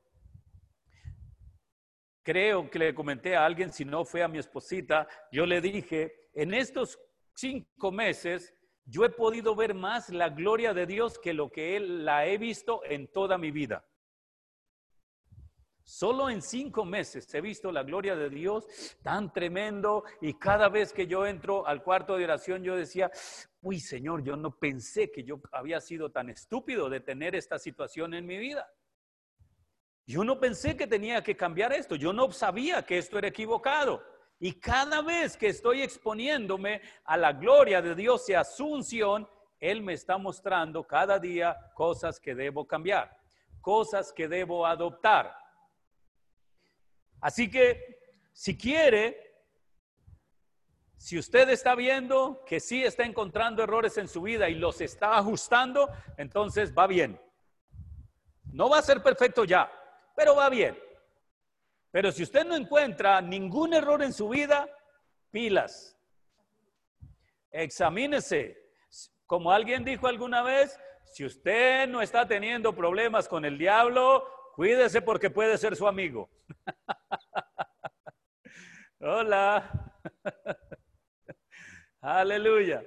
creo 2.24 2.70
que 2.70 2.80
le 2.80 2.94
comenté 2.94 3.36
a 3.36 3.46
alguien, 3.46 3.72
si 3.72 3.86
no 3.86 4.04
fue 4.04 4.24
a 4.24 4.28
mi 4.28 4.40
esposita, 4.40 5.08
yo 5.32 5.46
le 5.46 5.62
dije, 5.62 6.30
en 6.34 6.54
estos 6.54 7.00
cinco 7.34 7.92
meses 7.92 8.54
yo 8.84 9.06
he 9.06 9.10
podido 9.10 9.56
ver 9.56 9.74
más 9.74 10.10
la 10.10 10.30
gloria 10.30 10.74
de 10.74 10.86
Dios 10.86 11.20
que 11.20 11.34
lo 11.34 11.50
que 11.50 11.76
él 11.76 12.04
la 12.04 12.26
he 12.26 12.38
visto 12.38 12.82
en 12.86 13.12
toda 13.12 13.38
mi 13.38 13.52
vida. 13.52 13.86
Solo 15.88 16.30
en 16.30 16.42
cinco 16.42 16.84
meses 16.84 17.34
he 17.34 17.40
visto 17.40 17.72
la 17.72 17.82
gloria 17.82 18.14
de 18.14 18.30
Dios 18.30 18.68
tan 19.02 19.32
tremendo 19.32 20.04
y 20.20 20.34
cada 20.34 20.68
vez 20.68 20.92
que 20.92 21.08
yo 21.08 21.26
entro 21.26 21.66
al 21.66 21.82
cuarto 21.82 22.18
de 22.18 22.26
oración 22.26 22.62
yo 22.62 22.76
decía, 22.76 23.10
uy 23.62 23.80
Señor, 23.80 24.22
yo 24.22 24.36
no 24.36 24.52
pensé 24.52 25.10
que 25.10 25.24
yo 25.24 25.40
había 25.54 25.80
sido 25.80 26.12
tan 26.12 26.30
estúpido 26.30 26.90
de 26.90 27.00
tener 27.00 27.36
esta 27.36 27.58
situación 27.58 28.14
en 28.16 28.26
mi 28.26 28.38
vida. 28.38 28.70
Yo 30.06 30.26
no 30.26 30.42
pensé 30.42 30.76
que 30.76 30.88
tenía 30.88 31.24
que 31.24 31.38
cambiar 31.38 31.72
esto, 31.72 31.96
yo 31.96 32.12
no 32.12 32.30
sabía 32.34 32.86
que 32.86 32.98
esto 32.98 33.18
era 33.18 33.30
equivocado. 33.30 34.04
Y 34.42 34.60
cada 34.60 35.02
vez 35.02 35.38
que 35.38 35.48
estoy 35.48 35.84
exponiéndome 35.84 36.82
a 37.06 37.16
la 37.16 37.32
gloria 37.32 37.82
de 37.82 37.96
Dios 37.96 38.28
y 38.28 38.34
a 38.34 38.44
su 38.44 38.68
unción, 38.68 39.26
Él 39.58 39.82
me 39.82 39.94
está 39.94 40.18
mostrando 40.18 40.86
cada 40.86 41.18
día 41.18 41.56
cosas 41.74 42.20
que 42.20 42.36
debo 42.36 42.68
cambiar, 42.68 43.18
cosas 43.62 44.12
que 44.12 44.28
debo 44.28 44.66
adoptar. 44.66 45.47
Así 47.22 47.50
que, 47.50 48.00
si 48.34 48.58
quiere, 48.58 49.28
si 50.98 51.18
usted 51.18 51.50
está 51.50 51.76
viendo 51.76 52.44
que 52.46 52.60
sí 52.60 52.84
está 52.84 53.04
encontrando 53.04 53.64
errores 53.64 53.98
en 53.98 54.08
su 54.08 54.22
vida 54.22 54.50
y 54.50 54.56
los 54.56 54.82
está 54.82 55.18
ajustando, 55.18 55.90
entonces 56.18 56.74
va 56.76 56.88
bien. 56.88 57.20
No 58.52 58.70
va 58.70 58.80
a 58.80 58.84
ser 58.84 59.04
perfecto 59.04 59.44
ya, 59.44 59.72
pero 60.16 60.36
va 60.36 60.50
bien. 60.50 60.78
Pero 61.92 62.12
si 62.12 62.24
usted 62.24 62.46
no 62.46 62.56
encuentra 62.56 63.22
ningún 63.22 63.74
error 63.74 64.04
en 64.04 64.14
su 64.14 64.30
vida, 64.30 64.68
pilas. 65.32 65.98
Examínese. 67.52 68.58
Como 69.26 69.52
alguien 69.52 69.84
dijo 69.84 70.08
alguna 70.08 70.42
vez, 70.42 70.80
si 71.06 71.26
usted 71.26 71.88
no 71.88 72.02
está 72.02 72.28
teniendo 72.28 72.76
problemas 72.76 73.28
con 73.28 73.46
el 73.46 73.58
diablo, 73.58 74.26
cuídese 74.58 75.04
porque 75.04 75.30
puede 75.30 75.56
ser 75.60 75.76
su 75.76 75.88
amigo. 75.88 76.28
Hola. 79.00 79.94
Aleluya. 82.02 82.84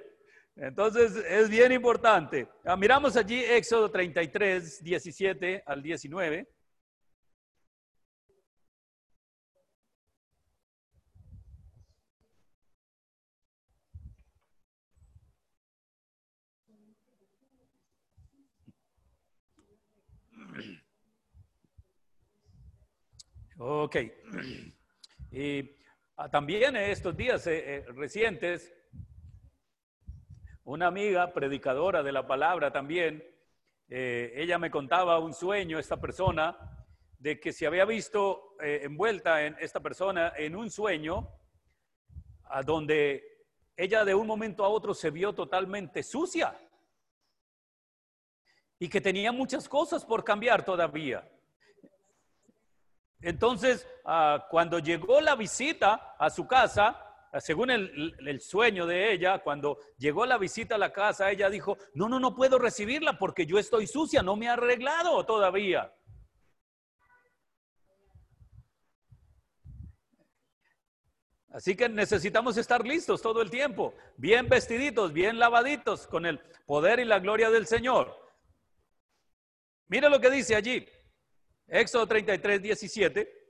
Entonces 0.57 1.15
es 1.15 1.49
bien 1.49 1.71
importante. 1.71 2.49
Ah, 2.65 2.75
miramos 2.75 3.15
allí 3.15 3.41
Éxodo 3.41 3.89
33, 3.89 4.83
17 4.83 5.63
al 5.65 5.81
19. 5.81 6.45
Ok. 23.63 23.95
Y 25.33 25.77
ah, 26.17 26.29
también 26.29 26.75
estos 26.75 27.15
días 27.15 27.47
eh, 27.47 27.75
eh, 27.75 27.85
recientes, 27.93 28.73
una 30.65 30.87
amiga 30.87 31.31
predicadora 31.31 32.03
de 32.03 32.11
la 32.11 32.27
palabra 32.27 32.73
también, 32.73 33.23
eh, 33.87 34.33
ella 34.35 34.57
me 34.57 34.69
contaba 34.69 35.19
un 35.19 35.33
sueño, 35.33 35.79
esta 35.79 36.01
persona, 36.01 36.57
de 37.17 37.39
que 37.39 37.53
se 37.53 37.65
había 37.65 37.85
visto 37.85 38.57
envuelta 38.59 39.45
en 39.45 39.55
esta 39.59 39.79
persona 39.79 40.33
en 40.35 40.55
un 40.57 40.69
sueño 40.69 41.29
a 42.45 42.63
donde 42.63 43.45
ella 43.77 44.03
de 44.03 44.15
un 44.15 44.27
momento 44.27 44.65
a 44.65 44.69
otro 44.69 44.93
se 44.93 45.11
vio 45.11 45.33
totalmente 45.33 46.03
sucia 46.03 46.59
y 48.79 48.89
que 48.89 48.99
tenía 48.99 49.31
muchas 49.31 49.69
cosas 49.69 50.03
por 50.03 50.25
cambiar 50.25 50.65
todavía. 50.65 51.25
Entonces, 53.21 53.87
ah, 54.05 54.47
cuando 54.49 54.79
llegó 54.79 55.21
la 55.21 55.35
visita 55.35 56.15
a 56.17 56.29
su 56.29 56.47
casa, 56.47 56.97
ah, 57.31 57.39
según 57.39 57.69
el, 57.69 58.41
sueño 58.41 58.87
de 58.87 59.13
ella, 59.13 59.39
cuando 59.39 59.77
llegó 59.97 60.25
la 60.25 60.37
visita 60.37 60.75
a 60.75 60.79
la 60.79 60.91
casa, 60.91 61.29
ella 61.29 61.49
dijo, 61.49 61.77
no, 61.93 62.09
no, 62.09 62.19
no 62.19 62.35
puedo 62.35 62.57
recibirla 62.57 63.17
porque 63.17 63.45
yo 63.45 63.59
estoy 63.59 63.85
sucia, 63.85 64.23
no 64.23 64.35
me 64.35 64.49
ha 64.49 64.53
arreglado 64.53 65.23
todavía. 65.25 65.93
Así 71.51 71.75
que 71.75 71.89
necesitamos 71.89 72.55
estar 72.57 72.87
listos 72.87 73.21
todo 73.21 73.41
el 73.41 73.51
tiempo, 73.51 73.93
bien 74.15 74.47
vestiditos, 74.47 75.11
bien 75.11 75.37
lavaditos, 75.37 76.07
con 76.07 76.25
el 76.25 76.39
poder 76.65 76.99
y 76.99 77.05
la 77.05 77.19
gloria 77.19 77.49
del 77.49 77.67
Señor. 77.67 78.17
Mira 79.89 80.07
lo 80.07 80.21
que 80.21 80.31
dice 80.31 80.55
allí. 80.55 80.87
Éxodo 81.71 82.05
33, 82.05 82.61
17. 82.61 83.41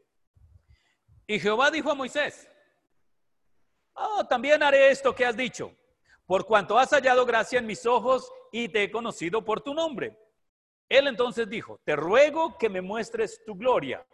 Y 1.25 1.39
Jehová 1.39 1.71
dijo 1.71 1.89
a 1.89 1.95
Moisés, 1.95 2.47
oh, 3.93 4.25
también 4.27 4.61
haré 4.61 4.91
esto 4.91 5.15
que 5.15 5.25
has 5.25 5.35
dicho, 5.35 5.75
por 6.27 6.45
cuanto 6.45 6.77
has 6.77 6.91
hallado 6.91 7.25
gracia 7.25 7.57
en 7.57 7.65
mis 7.65 7.85
ojos 7.85 8.31
y 8.51 8.69
te 8.69 8.83
he 8.83 8.91
conocido 8.91 9.43
por 9.43 9.61
tu 9.61 9.73
nombre. 9.73 10.15
Él 10.87 11.07
entonces 11.07 11.49
dijo, 11.49 11.79
te 11.83 11.95
ruego 11.95 12.57
que 12.59 12.69
me 12.69 12.81
muestres 12.81 13.43
tu 13.43 13.55
gloria. 13.55 14.05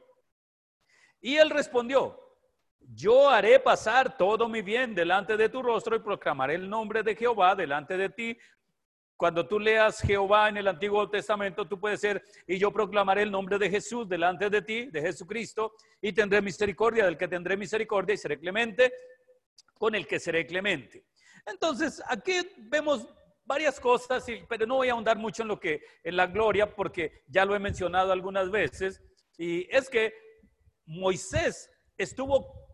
Y 1.20 1.36
él 1.36 1.50
respondió, 1.50 2.18
yo 2.80 3.30
haré 3.30 3.60
pasar 3.60 4.18
todo 4.18 4.48
mi 4.48 4.62
bien 4.62 4.96
delante 4.96 5.36
de 5.36 5.50
tu 5.50 5.62
rostro 5.62 5.98
y 5.98 6.00
proclamaré 6.00 6.56
el 6.56 6.70
nombre 6.70 7.04
de 7.04 7.16
Jehová 7.16 7.56
delante 7.56 7.98
de 7.98 8.10
ti 8.10 8.38
cuando 9.18 9.48
tú 9.48 9.60
leas 9.60 10.00
Jehová 10.00 10.48
en 10.48 10.58
el 10.58 10.68
Antiguo 10.68 11.10
Testamento, 11.10 11.68
tú 11.68 11.80
puedes 11.80 12.00
ser, 12.00 12.24
y 12.46 12.60
yo 12.60 12.72
proclamaré 12.72 13.24
el 13.24 13.32
nombre 13.32 13.58
de 13.58 13.70
Jesús 13.70 14.08
delante 14.08 14.50
de 14.50 14.62
ti, 14.62 14.86
de 14.86 15.02
Jesucristo, 15.02 15.74
y 16.00 16.14
tendré 16.14 16.40
misericordia 16.42 17.06
del 17.06 17.18
que 17.18 17.28
tendré 17.28 17.58
misericordia 17.58 18.14
y 18.14 18.18
seré 18.18 18.40
clemente 18.40 18.94
con 19.74 19.96
el 19.96 20.06
que 20.06 20.20
seré 20.20 20.46
clemente. 20.46 21.06
Entonces, 21.48 22.02
aquí 22.08 22.34
vemos 22.58 23.08
varias 23.44 23.80
cosas, 23.80 24.24
pero 24.48 24.68
no 24.68 24.76
voy 24.76 24.90
a 24.90 24.92
ahondar 24.92 25.18
mucho 25.18 25.42
en 25.42 25.48
lo 25.48 25.60
que, 25.60 25.82
en 26.04 26.16
la 26.16 26.28
gloria, 26.28 26.76
porque 26.76 27.24
ya 27.28 27.44
lo 27.44 27.56
he 27.56 27.60
mencionado 27.60 28.12
algunas 28.12 28.52
veces, 28.52 29.02
y 29.38 29.68
es 29.76 29.90
que 29.90 30.14
Moisés 30.86 31.72
estuvo 31.98 32.67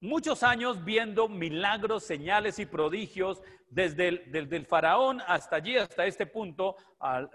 muchos 0.00 0.42
años 0.42 0.84
viendo 0.84 1.28
milagros, 1.28 2.04
señales 2.04 2.58
y 2.58 2.66
prodigios 2.66 3.42
desde 3.68 4.08
el, 4.08 4.66
faraón 4.66 5.20
hasta 5.26 5.56
allí, 5.56 5.76
hasta 5.76 6.06
este 6.06 6.26
punto, 6.26 6.76
al, 6.98 7.28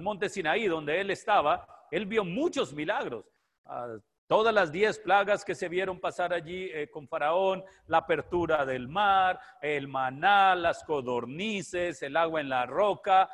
monte 0.00 0.28
Sinaí, 0.28 0.66
donde 0.66 1.00
él 1.00 1.10
estaba. 1.10 1.66
Él 1.90 2.06
vio 2.06 2.24
muchos 2.24 2.74
milagros. 2.74 3.24
Ah, 3.64 3.96
todas 4.26 4.52
las 4.52 4.72
diez 4.72 4.98
plagas 4.98 5.44
que 5.44 5.54
se 5.54 5.68
vieron 5.68 6.00
pasar 6.00 6.32
allí 6.32 6.70
eh, 6.72 6.90
con 6.90 7.06
Faraón, 7.06 7.62
la 7.86 7.98
apertura 7.98 8.66
del 8.66 8.88
mar, 8.88 9.38
el 9.60 9.86
maná, 9.86 10.54
las 10.54 10.82
codornices, 10.84 12.02
el 12.02 12.16
agua 12.16 12.40
en 12.40 12.48
la 12.48 12.66
roca. 12.66 13.30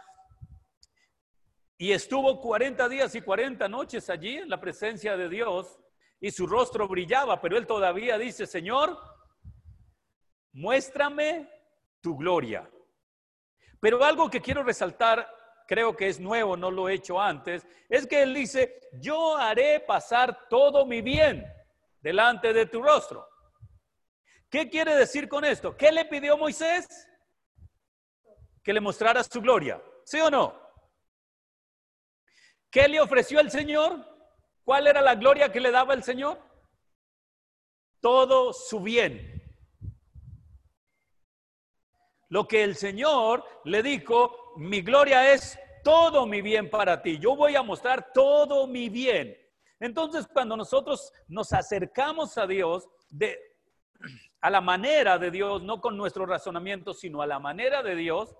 Y 1.78 1.92
estuvo 1.92 2.40
40 2.40 2.88
días 2.90 3.14
y 3.14 3.22
40 3.22 3.66
noches 3.68 4.10
allí 4.10 4.36
en 4.36 4.50
la 4.50 4.60
presencia 4.60 5.16
de 5.16 5.30
Dios 5.30 5.80
y 6.20 6.30
su 6.30 6.46
rostro 6.46 6.86
brillaba, 6.86 7.40
pero 7.40 7.56
él 7.56 7.66
todavía 7.66 8.18
dice, 8.18 8.46
Señor, 8.46 8.98
muéstrame 10.52 11.48
tu 12.00 12.16
gloria. 12.16 12.70
Pero 13.80 14.04
algo 14.04 14.28
que 14.30 14.40
quiero 14.40 14.62
resaltar 14.62 15.28
creo 15.66 15.96
que 15.96 16.08
es 16.08 16.18
nuevo, 16.18 16.56
no 16.56 16.70
lo 16.70 16.88
he 16.88 16.94
hecho 16.94 17.20
antes, 17.20 17.64
es 17.88 18.06
que 18.06 18.22
él 18.22 18.34
dice, 18.34 18.80
yo 18.94 19.36
haré 19.36 19.80
pasar 19.80 20.48
todo 20.48 20.84
mi 20.84 21.00
bien 21.00 21.46
delante 22.00 22.52
de 22.52 22.66
tu 22.66 22.82
rostro. 22.82 23.26
¿Qué 24.50 24.68
quiere 24.68 24.96
decir 24.96 25.28
con 25.28 25.44
esto? 25.44 25.76
¿Qué 25.76 25.92
le 25.92 26.04
pidió 26.06 26.36
Moisés? 26.36 26.88
Que 28.64 28.72
le 28.72 28.80
mostrara 28.80 29.22
su 29.22 29.40
gloria. 29.40 29.80
¿Sí 30.04 30.20
o 30.20 30.28
no? 30.28 30.60
¿Qué 32.68 32.88
le 32.88 33.00
ofreció 33.00 33.38
el 33.38 33.50
Señor? 33.50 34.09
¿Cuál 34.70 34.86
era 34.86 35.02
la 35.02 35.16
gloria 35.16 35.50
que 35.50 35.58
le 35.58 35.72
daba 35.72 35.94
el 35.94 36.04
Señor? 36.04 36.38
Todo 38.00 38.52
su 38.52 38.78
bien. 38.78 39.42
Lo 42.28 42.46
que 42.46 42.62
el 42.62 42.76
Señor 42.76 43.44
le 43.64 43.82
dijo, 43.82 44.54
mi 44.58 44.80
gloria 44.80 45.32
es 45.32 45.58
todo 45.82 46.24
mi 46.24 46.40
bien 46.40 46.70
para 46.70 47.02
ti. 47.02 47.18
Yo 47.18 47.34
voy 47.34 47.56
a 47.56 47.64
mostrar 47.64 48.12
todo 48.12 48.68
mi 48.68 48.88
bien. 48.88 49.36
Entonces, 49.80 50.28
cuando 50.32 50.56
nosotros 50.56 51.12
nos 51.26 51.52
acercamos 51.52 52.38
a 52.38 52.46
Dios 52.46 52.88
de, 53.08 53.40
a 54.40 54.50
la 54.50 54.60
manera 54.60 55.18
de 55.18 55.32
Dios, 55.32 55.64
no 55.64 55.80
con 55.80 55.96
nuestro 55.96 56.26
razonamiento, 56.26 56.94
sino 56.94 57.22
a 57.22 57.26
la 57.26 57.40
manera 57.40 57.82
de 57.82 57.96
Dios, 57.96 58.36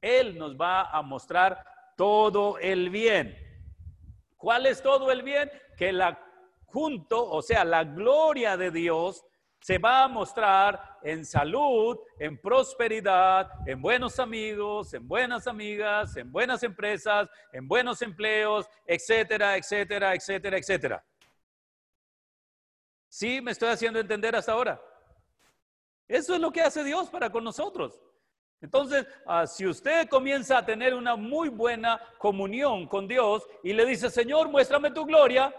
Él 0.00 0.38
nos 0.38 0.54
va 0.56 0.82
a 0.82 1.02
mostrar 1.02 1.66
todo 1.96 2.58
el 2.58 2.90
bien. 2.90 3.43
¿Cuál 4.44 4.66
es 4.66 4.82
todo 4.82 5.10
el 5.10 5.22
bien? 5.22 5.50
Que 5.74 5.90
la 5.90 6.22
junto, 6.66 7.30
o 7.30 7.40
sea, 7.40 7.64
la 7.64 7.82
gloria 7.82 8.58
de 8.58 8.70
Dios 8.70 9.24
se 9.58 9.78
va 9.78 10.04
a 10.04 10.08
mostrar 10.08 10.98
en 11.02 11.24
salud, 11.24 11.98
en 12.18 12.38
prosperidad, 12.38 13.48
en 13.66 13.80
buenos 13.80 14.18
amigos, 14.18 14.92
en 14.92 15.08
buenas 15.08 15.46
amigas, 15.46 16.14
en 16.18 16.30
buenas 16.30 16.62
empresas, 16.62 17.26
en 17.54 17.66
buenos 17.66 18.02
empleos, 18.02 18.68
etcétera, 18.84 19.56
etcétera, 19.56 20.14
etcétera, 20.14 20.58
etcétera. 20.58 21.04
¿Sí 23.08 23.40
me 23.40 23.52
estoy 23.52 23.70
haciendo 23.70 23.98
entender 23.98 24.36
hasta 24.36 24.52
ahora? 24.52 24.78
Eso 26.06 26.34
es 26.34 26.40
lo 26.42 26.52
que 26.52 26.60
hace 26.60 26.84
Dios 26.84 27.08
para 27.08 27.32
con 27.32 27.44
nosotros. 27.44 27.98
Entonces, 28.64 29.06
ah, 29.26 29.46
si 29.46 29.66
usted 29.66 30.08
comienza 30.08 30.56
a 30.56 30.64
tener 30.64 30.94
una 30.94 31.16
muy 31.16 31.50
buena 31.50 32.00
comunión 32.16 32.88
con 32.88 33.06
Dios 33.06 33.46
y 33.62 33.74
le 33.74 33.84
dice, 33.84 34.08
Señor, 34.08 34.48
muéstrame 34.48 34.90
tu 34.90 35.04
gloria, 35.04 35.54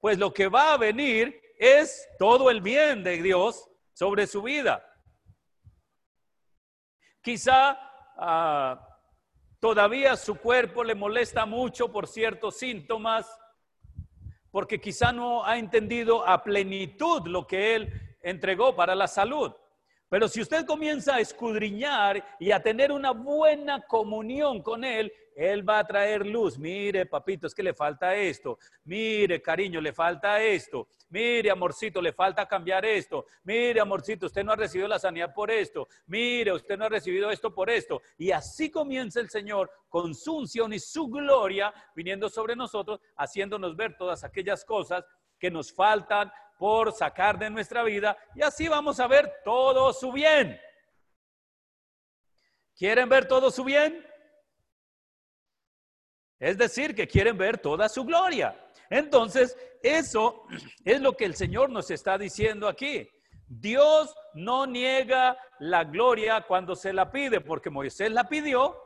pues 0.00 0.18
lo 0.18 0.32
que 0.32 0.48
va 0.48 0.72
a 0.72 0.78
venir 0.78 1.38
es 1.58 2.08
todo 2.18 2.48
el 2.48 2.62
bien 2.62 3.04
de 3.04 3.20
Dios 3.22 3.68
sobre 3.92 4.26
su 4.26 4.40
vida. 4.40 4.82
Quizá 7.20 7.78
ah, 8.16 8.80
todavía 9.60 10.16
su 10.16 10.36
cuerpo 10.36 10.82
le 10.84 10.94
molesta 10.94 11.44
mucho 11.44 11.92
por 11.92 12.08
ciertos 12.08 12.56
síntomas, 12.56 13.30
porque 14.50 14.80
quizá 14.80 15.12
no 15.12 15.44
ha 15.44 15.58
entendido 15.58 16.26
a 16.26 16.42
plenitud 16.42 17.26
lo 17.26 17.46
que 17.46 17.74
Él 17.74 18.16
entregó 18.22 18.74
para 18.74 18.94
la 18.94 19.06
salud. 19.06 19.52
Pero 20.12 20.28
si 20.28 20.42
usted 20.42 20.66
comienza 20.66 21.14
a 21.14 21.20
escudriñar 21.20 22.22
y 22.38 22.50
a 22.50 22.62
tener 22.62 22.92
una 22.92 23.12
buena 23.12 23.80
comunión 23.80 24.60
con 24.60 24.84
Él, 24.84 25.10
Él 25.34 25.66
va 25.66 25.78
a 25.78 25.86
traer 25.86 26.26
luz. 26.26 26.58
Mire, 26.58 27.06
papito, 27.06 27.46
es 27.46 27.54
que 27.54 27.62
le 27.62 27.72
falta 27.72 28.14
esto. 28.14 28.58
Mire, 28.84 29.40
cariño, 29.40 29.80
le 29.80 29.94
falta 29.94 30.38
esto. 30.42 30.88
Mire, 31.08 31.50
amorcito, 31.50 32.02
le 32.02 32.12
falta 32.12 32.46
cambiar 32.46 32.84
esto. 32.84 33.24
Mire, 33.44 33.80
amorcito, 33.80 34.26
usted 34.26 34.44
no 34.44 34.52
ha 34.52 34.56
recibido 34.56 34.86
la 34.86 34.98
sanidad 34.98 35.32
por 35.32 35.50
esto. 35.50 35.88
Mire, 36.08 36.52
usted 36.52 36.76
no 36.76 36.84
ha 36.84 36.90
recibido 36.90 37.30
esto 37.30 37.54
por 37.54 37.70
esto. 37.70 38.02
Y 38.18 38.32
así 38.32 38.70
comienza 38.70 39.18
el 39.18 39.30
Señor 39.30 39.70
con 39.88 40.14
su 40.14 40.36
unción 40.36 40.74
y 40.74 40.78
su 40.78 41.08
gloria 41.08 41.72
viniendo 41.96 42.28
sobre 42.28 42.54
nosotros, 42.54 43.00
haciéndonos 43.16 43.74
ver 43.74 43.96
todas 43.96 44.24
aquellas 44.24 44.62
cosas 44.62 45.06
que 45.38 45.50
nos 45.50 45.72
faltan 45.72 46.30
por 46.62 46.92
sacar 46.92 47.40
de 47.40 47.50
nuestra 47.50 47.82
vida 47.82 48.16
y 48.36 48.42
así 48.42 48.68
vamos 48.68 49.00
a 49.00 49.08
ver 49.08 49.40
todo 49.44 49.92
su 49.92 50.12
bien. 50.12 50.60
¿Quieren 52.76 53.08
ver 53.08 53.26
todo 53.26 53.50
su 53.50 53.64
bien? 53.64 54.06
Es 56.38 56.56
decir, 56.56 56.94
que 56.94 57.08
quieren 57.08 57.36
ver 57.36 57.58
toda 57.58 57.88
su 57.88 58.04
gloria. 58.04 58.56
Entonces, 58.90 59.58
eso 59.82 60.44
es 60.84 61.00
lo 61.00 61.16
que 61.16 61.24
el 61.24 61.34
Señor 61.34 61.68
nos 61.68 61.90
está 61.90 62.16
diciendo 62.16 62.68
aquí. 62.68 63.10
Dios 63.48 64.14
no 64.32 64.64
niega 64.64 65.36
la 65.58 65.82
gloria 65.82 66.42
cuando 66.42 66.76
se 66.76 66.92
la 66.92 67.10
pide, 67.10 67.40
porque 67.40 67.70
Moisés 67.70 68.12
la 68.12 68.28
pidió 68.28 68.80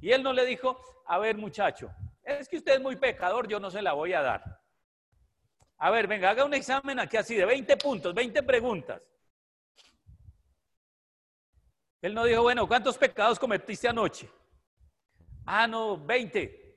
y 0.00 0.12
él 0.12 0.22
no 0.22 0.32
le 0.32 0.46
dijo, 0.46 0.78
a 1.08 1.18
ver 1.18 1.36
muchacho, 1.36 1.90
es 2.22 2.48
que 2.48 2.58
usted 2.58 2.74
es 2.74 2.80
muy 2.80 2.94
pecador, 2.94 3.48
yo 3.48 3.58
no 3.58 3.72
se 3.72 3.82
la 3.82 3.92
voy 3.92 4.12
a 4.12 4.22
dar. 4.22 4.61
A 5.84 5.90
ver, 5.90 6.06
venga, 6.06 6.30
haga 6.30 6.44
un 6.44 6.54
examen 6.54 7.00
aquí 7.00 7.16
así 7.16 7.34
de 7.34 7.44
20 7.44 7.76
puntos, 7.76 8.14
20 8.14 8.40
preguntas. 8.44 9.02
Él 12.00 12.14
no 12.14 12.24
dijo, 12.24 12.42
bueno, 12.42 12.68
¿cuántos 12.68 12.96
pecados 12.96 13.36
cometiste 13.36 13.88
anoche? 13.88 14.30
Ah, 15.44 15.66
no, 15.66 15.98
20. 15.98 16.76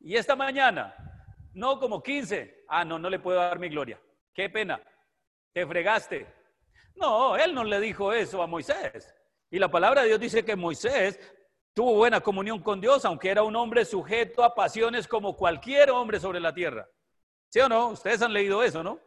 ¿Y 0.00 0.16
esta 0.16 0.34
mañana? 0.34 0.96
No, 1.54 1.78
como 1.78 2.02
15. 2.02 2.64
Ah, 2.66 2.84
no, 2.84 2.98
no 2.98 3.08
le 3.08 3.20
puedo 3.20 3.38
dar 3.38 3.60
mi 3.60 3.68
gloria. 3.68 4.00
Qué 4.34 4.50
pena. 4.50 4.82
Te 5.52 5.64
fregaste. 5.64 6.26
No, 6.96 7.36
él 7.36 7.54
no 7.54 7.62
le 7.62 7.78
dijo 7.78 8.12
eso 8.12 8.42
a 8.42 8.48
Moisés. 8.48 9.14
Y 9.48 9.60
la 9.60 9.70
palabra 9.70 10.02
de 10.02 10.08
Dios 10.08 10.18
dice 10.18 10.44
que 10.44 10.56
Moisés 10.56 11.20
tuvo 11.72 11.94
buena 11.94 12.20
comunión 12.20 12.60
con 12.64 12.80
Dios, 12.80 13.04
aunque 13.04 13.30
era 13.30 13.44
un 13.44 13.54
hombre 13.54 13.84
sujeto 13.84 14.42
a 14.42 14.56
pasiones 14.56 15.06
como 15.06 15.36
cualquier 15.36 15.92
hombre 15.92 16.18
sobre 16.18 16.40
la 16.40 16.52
tierra. 16.52 16.88
¿Sí 17.56 17.60
o 17.60 17.70
no? 17.70 17.88
Ustedes 17.88 18.20
han 18.20 18.34
leído 18.34 18.62
eso, 18.62 18.82
¿no? 18.82 19.00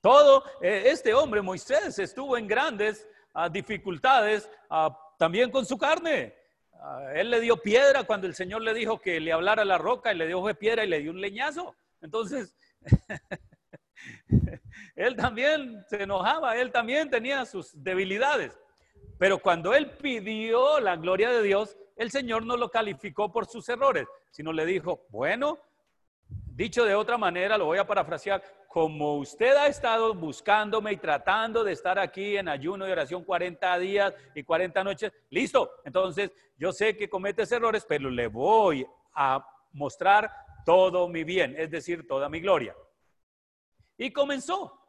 Todo 0.00 0.42
eh, 0.62 0.84
este 0.86 1.12
hombre, 1.12 1.42
Moisés, 1.42 1.98
estuvo 1.98 2.38
en 2.38 2.46
grandes 2.46 3.06
ah, 3.34 3.50
dificultades 3.50 4.48
ah, 4.70 4.98
también 5.18 5.50
con 5.50 5.66
su 5.66 5.76
carne. 5.76 6.34
Ah, 6.72 7.12
él 7.14 7.28
le 7.28 7.42
dio 7.42 7.58
piedra 7.58 8.04
cuando 8.04 8.26
el 8.26 8.34
Señor 8.34 8.62
le 8.62 8.72
dijo 8.72 8.98
que 8.98 9.20
le 9.20 9.30
hablara 9.30 9.62
la 9.62 9.76
roca 9.76 10.10
y 10.10 10.16
le 10.16 10.26
dio 10.26 10.42
piedra 10.58 10.86
y 10.86 10.88
le 10.88 11.00
dio 11.00 11.10
un 11.10 11.20
leñazo. 11.20 11.76
Entonces, 12.00 12.56
él 14.96 15.16
también 15.16 15.84
se 15.90 16.04
enojaba, 16.04 16.56
él 16.56 16.72
también 16.72 17.10
tenía 17.10 17.44
sus 17.44 17.72
debilidades. 17.74 18.58
Pero 19.18 19.38
cuando 19.38 19.74
él 19.74 19.90
pidió 19.98 20.80
la 20.80 20.96
gloria 20.96 21.28
de 21.28 21.42
Dios, 21.42 21.76
el 21.96 22.10
Señor 22.10 22.46
no 22.46 22.56
lo 22.56 22.70
calificó 22.70 23.30
por 23.30 23.44
sus 23.44 23.68
errores, 23.68 24.06
sino 24.30 24.50
le 24.50 24.64
dijo, 24.64 25.04
bueno, 25.10 25.58
Dicho 26.58 26.84
de 26.84 26.92
otra 26.92 27.16
manera, 27.16 27.56
lo 27.56 27.66
voy 27.66 27.78
a 27.78 27.86
parafrasear, 27.86 28.42
como 28.66 29.18
usted 29.18 29.54
ha 29.54 29.68
estado 29.68 30.12
buscándome 30.12 30.90
y 30.90 30.96
tratando 30.96 31.62
de 31.62 31.70
estar 31.70 32.00
aquí 32.00 32.36
en 32.36 32.48
ayuno 32.48 32.88
y 32.88 32.90
oración 32.90 33.22
40 33.22 33.78
días 33.78 34.12
y 34.34 34.42
40 34.42 34.82
noches, 34.82 35.12
listo. 35.30 35.70
Entonces, 35.84 36.32
yo 36.56 36.72
sé 36.72 36.96
que 36.96 37.08
cometes 37.08 37.52
errores, 37.52 37.86
pero 37.88 38.10
le 38.10 38.26
voy 38.26 38.84
a 39.14 39.40
mostrar 39.70 40.32
todo 40.66 41.06
mi 41.06 41.22
bien, 41.22 41.54
es 41.56 41.70
decir, 41.70 42.08
toda 42.08 42.28
mi 42.28 42.40
gloria. 42.40 42.74
Y 43.96 44.10
comenzó 44.10 44.82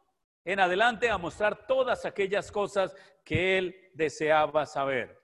en 0.44 0.58
adelante 0.58 1.08
a 1.08 1.18
mostrar 1.18 1.68
todas 1.68 2.04
aquellas 2.04 2.50
cosas 2.50 2.96
que 3.24 3.58
él 3.58 3.90
deseaba 3.94 4.66
saber. 4.66 5.22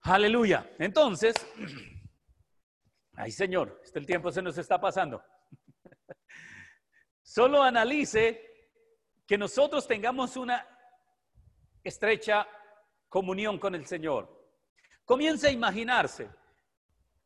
Aleluya. 0.00 0.66
Entonces, 0.78 1.34
Ay, 3.16 3.32
Señor, 3.32 3.80
este 3.82 3.98
el 3.98 4.06
tiempo 4.06 4.30
se 4.30 4.42
nos 4.42 4.58
está 4.58 4.78
pasando. 4.78 5.24
Solo 7.22 7.62
analice 7.62 8.42
que 9.26 9.38
nosotros 9.38 9.88
tengamos 9.88 10.36
una 10.36 10.66
estrecha 11.82 12.46
comunión 13.08 13.58
con 13.58 13.74
el 13.74 13.86
Señor. 13.86 14.36
Comience 15.06 15.48
a 15.48 15.50
imaginarse 15.50 16.28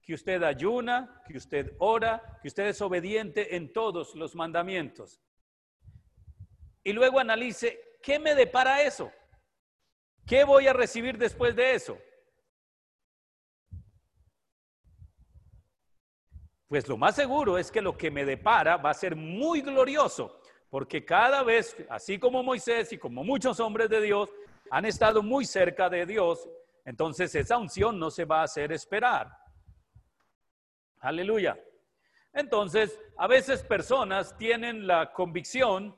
que 0.01 0.15
usted 0.15 0.43
ayuna, 0.45 1.23
que 1.27 1.37
usted 1.37 1.73
ora, 1.79 2.39
que 2.41 2.49
usted 2.49 2.69
es 2.69 2.81
obediente 2.81 3.57
en 3.57 3.73
todos 3.73 4.15
los 4.15 4.37
mandamientos. 4.37 5.21
Y 6.85 6.93
luego 6.93 7.19
analice, 7.19 7.99
¿qué 8.01 8.19
me 8.19 8.35
depara 8.37 8.83
eso? 8.83 9.13
¿Qué 10.25 10.45
voy 10.45 10.69
a 10.69 10.73
recibir 10.73 11.19
después 11.19 11.57
de 11.57 11.75
eso? 11.75 11.99
Pues 16.71 16.87
lo 16.87 16.97
más 16.97 17.17
seguro 17.17 17.59
es 17.59 17.69
que 17.69 17.83
lo 17.83 17.97
que 17.97 18.13
me 18.13 18.25
depara 18.25 18.77
va 18.77 18.91
a 18.91 18.95
ser 18.95 19.17
muy 19.17 19.61
glorioso, 19.61 20.41
porque 20.71 21.05
cada 21.05 21.43
vez, 21.43 21.77
así 21.89 22.17
como 22.17 22.45
Moisés 22.45 22.93
y 22.93 22.99
como 22.99 23.25
muchos 23.25 23.59
hombres 23.59 23.91
de 23.91 24.01
Dios, 24.01 24.31
han 24.71 24.85
estado 24.85 25.21
muy 25.21 25.45
cerca 25.45 25.91
de 25.91 26.07
Dios, 26.07 26.49
entonces 26.85 27.35
esa 27.35 27.59
unción 27.59 27.99
no 27.99 28.09
se 28.09 28.25
va 28.25 28.43
a 28.43 28.45
hacer 28.45 28.71
esperar. 28.71 29.37
Aleluya. 31.01 31.59
Entonces, 32.33 32.97
a 33.17 33.27
veces 33.27 33.65
personas 33.65 34.39
tienen 34.39 34.87
la 34.87 35.13
convicción 35.13 35.97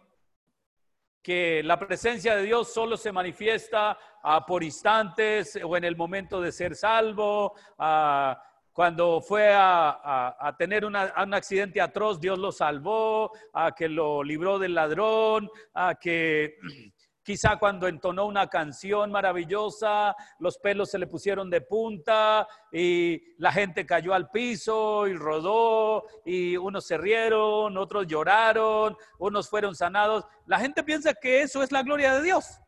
que 1.22 1.62
la 1.62 1.78
presencia 1.78 2.34
de 2.34 2.44
Dios 2.44 2.72
solo 2.72 2.96
se 2.96 3.12
manifiesta 3.12 3.98
ah, 4.22 4.46
por 4.46 4.64
instantes 4.64 5.60
o 5.62 5.76
en 5.76 5.84
el 5.84 5.96
momento 5.96 6.40
de 6.40 6.50
ser 6.50 6.74
salvo. 6.74 7.52
ah, 7.76 8.42
cuando 8.72 9.20
fue 9.20 9.52
a, 9.52 10.36
a- 10.38 10.56
tener 10.56 10.84
una- 10.84 11.12
un 11.22 11.34
accidente 11.34 11.80
atroz, 11.80 12.18
Dios 12.20 12.38
lo 12.38 12.52
salvó, 12.52 13.30
a 13.52 13.72
que 13.72 13.88
lo 13.88 14.22
libró 14.22 14.58
del 14.58 14.74
ladrón, 14.74 15.50
a 15.74 15.94
que 15.94 16.56
quizá 17.22 17.56
cuando 17.56 17.86
entonó 17.86 18.26
una 18.26 18.48
canción 18.48 19.12
maravillosa, 19.12 20.14
los 20.40 20.58
pelos 20.58 20.90
se 20.90 20.98
le 20.98 21.06
pusieron 21.06 21.50
de 21.50 21.60
punta 21.60 22.48
y 22.72 23.22
la 23.38 23.52
gente 23.52 23.86
cayó 23.86 24.12
al 24.14 24.28
piso 24.30 25.06
y 25.06 25.14
rodó 25.14 26.04
y 26.24 26.56
unos 26.56 26.84
se 26.86 26.98
rieron, 26.98 27.76
otros 27.76 28.06
lloraron, 28.08 28.96
unos 29.18 29.48
fueron 29.48 29.74
sanados. 29.76 30.24
La 30.46 30.58
gente 30.58 30.82
piensa 30.82 31.14
que 31.14 31.42
eso 31.42 31.62
es 31.62 31.70
la 31.70 31.82
gloria 31.82 32.14
de 32.14 32.22
Dios. 32.22 32.58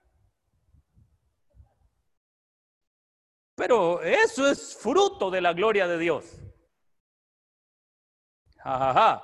Pero 3.55 4.03
eso 4.03 4.49
es 4.49 4.77
fruto 4.77 5.31
de 5.31 5.41
la 5.41 5.53
gloria 5.53 5.87
de 5.87 5.99
Dios. 5.99 6.25
Ja. 8.59 9.23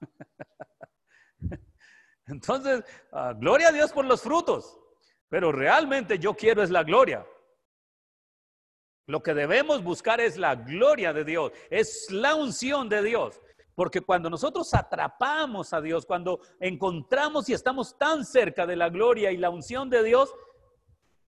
Entonces, 2.26 2.84
ah, 3.12 3.32
gloria 3.36 3.68
a 3.68 3.72
Dios 3.72 3.92
por 3.92 4.04
los 4.04 4.22
frutos, 4.22 4.78
pero 5.28 5.50
realmente 5.50 6.18
yo 6.18 6.34
quiero 6.34 6.62
es 6.62 6.70
la 6.70 6.84
gloria. 6.84 7.26
Lo 9.06 9.22
que 9.22 9.34
debemos 9.34 9.82
buscar 9.82 10.20
es 10.20 10.36
la 10.36 10.54
gloria 10.54 11.12
de 11.12 11.24
Dios, 11.24 11.52
es 11.70 12.10
la 12.10 12.36
unción 12.36 12.88
de 12.88 13.02
Dios. 13.02 13.40
Porque 13.74 14.00
cuando 14.00 14.28
nosotros 14.28 14.72
atrapamos 14.74 15.72
a 15.72 15.80
Dios, 15.80 16.04
cuando 16.04 16.40
encontramos 16.60 17.48
y 17.48 17.54
estamos 17.54 17.96
tan 17.96 18.24
cerca 18.24 18.66
de 18.66 18.76
la 18.76 18.90
gloria 18.90 19.32
y 19.32 19.36
la 19.36 19.50
unción 19.50 19.88
de 19.88 20.02
Dios, 20.04 20.34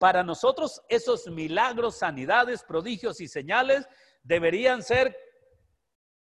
para 0.03 0.25
nosotros 0.25 0.83
esos 0.89 1.29
milagros, 1.29 1.95
sanidades, 1.99 2.65
prodigios 2.65 3.21
y 3.21 3.29
señales 3.29 3.89
deberían 4.25 4.83
ser 4.83 5.17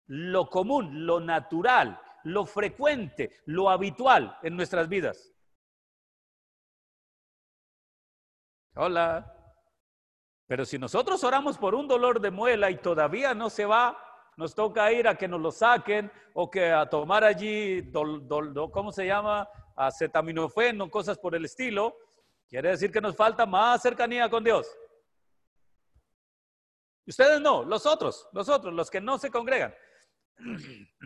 lo 0.08 0.50
común, 0.50 1.06
lo 1.06 1.20
natural, 1.20 2.00
lo 2.24 2.46
frecuente, 2.46 3.32
lo 3.44 3.70
habitual 3.70 4.38
en 4.44 4.56
nuestras 4.56 4.88
vidas. 4.88 5.30
Hola. 8.78 9.30
Pero 10.48 10.64
si 10.64 10.80
nosotros 10.80 11.22
oramos 11.26 11.58
por 11.58 11.76
un 11.76 11.86
dolor 11.90 12.22
de 12.22 12.32
muela 12.32 12.72
y 12.72 12.78
todavía 12.78 13.34
no 13.34 13.50
se 13.50 13.66
va, 13.66 13.98
nos 14.38 14.56
toca 14.56 14.90
ir 14.94 15.06
a 15.10 15.16
que 15.18 15.28
nos 15.28 15.42
lo 15.42 15.52
saquen 15.52 16.10
o 16.34 16.50
que 16.50 16.72
a 16.72 16.90
tomar 16.90 17.26
allí, 17.26 17.82
dol- 17.92 18.26
dol- 18.26 18.54
do- 18.54 18.72
¿cómo 18.72 18.94
se 18.94 19.06
llama? 19.06 19.50
Acetaminofén 19.76 20.80
o 20.80 20.90
cosas 20.90 21.20
por 21.20 21.36
el 21.36 21.44
estilo. 21.44 21.98
Quiere 22.48 22.70
decir 22.70 22.92
que 22.92 23.02
nos 23.02 23.16
falta 23.16 23.46
más 23.46 23.82
cercanía 23.82 24.30
con 24.30 24.44
Dios. 24.44 24.68
Ustedes 27.08 27.40
no, 27.42 27.64
los 27.64 27.86
otros, 27.86 28.28
los 28.34 28.50
otros, 28.50 28.74
los 28.74 28.90
que 28.90 29.00
no 29.00 29.18
se 29.18 29.30
congregan. 29.30 29.74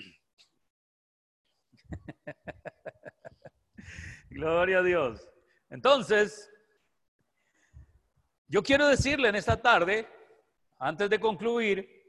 Gloria 4.30 4.80
a 4.80 4.84
Dios. 4.84 5.28
Entonces, 5.70 6.50
yo 8.48 8.64
quiero 8.64 8.88
decirle 8.88 9.30
en 9.30 9.36
esta 9.36 9.62
tarde, 9.62 10.08
antes 10.80 11.10
de 11.10 11.20
concluir, 11.20 12.00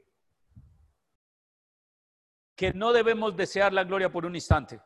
que 2.55 2.73
no 2.73 2.93
debemos 2.93 3.35
desear 3.35 3.73
la 3.73 3.83
gloria 3.83 4.11
por 4.11 4.25
un 4.25 4.35
instante. 4.35 4.79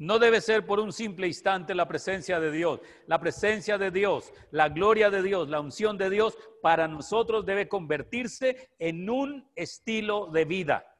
No 0.00 0.18
debe 0.18 0.40
ser 0.40 0.64
por 0.64 0.80
un 0.80 0.94
simple 0.94 1.26
instante 1.26 1.74
la 1.74 1.86
presencia 1.86 2.40
de 2.40 2.50
Dios. 2.50 2.80
La 3.06 3.20
presencia 3.20 3.76
de 3.76 3.90
Dios, 3.90 4.32
la 4.50 4.70
gloria 4.70 5.10
de 5.10 5.22
Dios, 5.22 5.50
la 5.50 5.60
unción 5.60 5.98
de 5.98 6.08
Dios 6.08 6.38
para 6.62 6.88
nosotros 6.88 7.44
debe 7.44 7.68
convertirse 7.68 8.70
en 8.78 9.10
un 9.10 9.46
estilo 9.54 10.28
de 10.28 10.46
vida. 10.46 10.96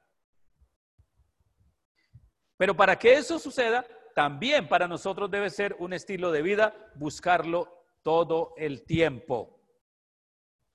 Pero 2.59 2.77
para 2.77 2.99
que 2.99 3.15
eso 3.15 3.39
suceda, 3.39 3.87
también 4.15 4.69
para 4.69 4.87
nosotros 4.87 5.31
debe 5.31 5.49
ser 5.49 5.77
un 5.79 5.95
estilo 5.95 6.31
de 6.31 6.43
vida 6.43 6.93
buscarlo 6.97 7.87
todo 8.03 8.53
el 8.59 8.85
tiempo. 8.85 9.63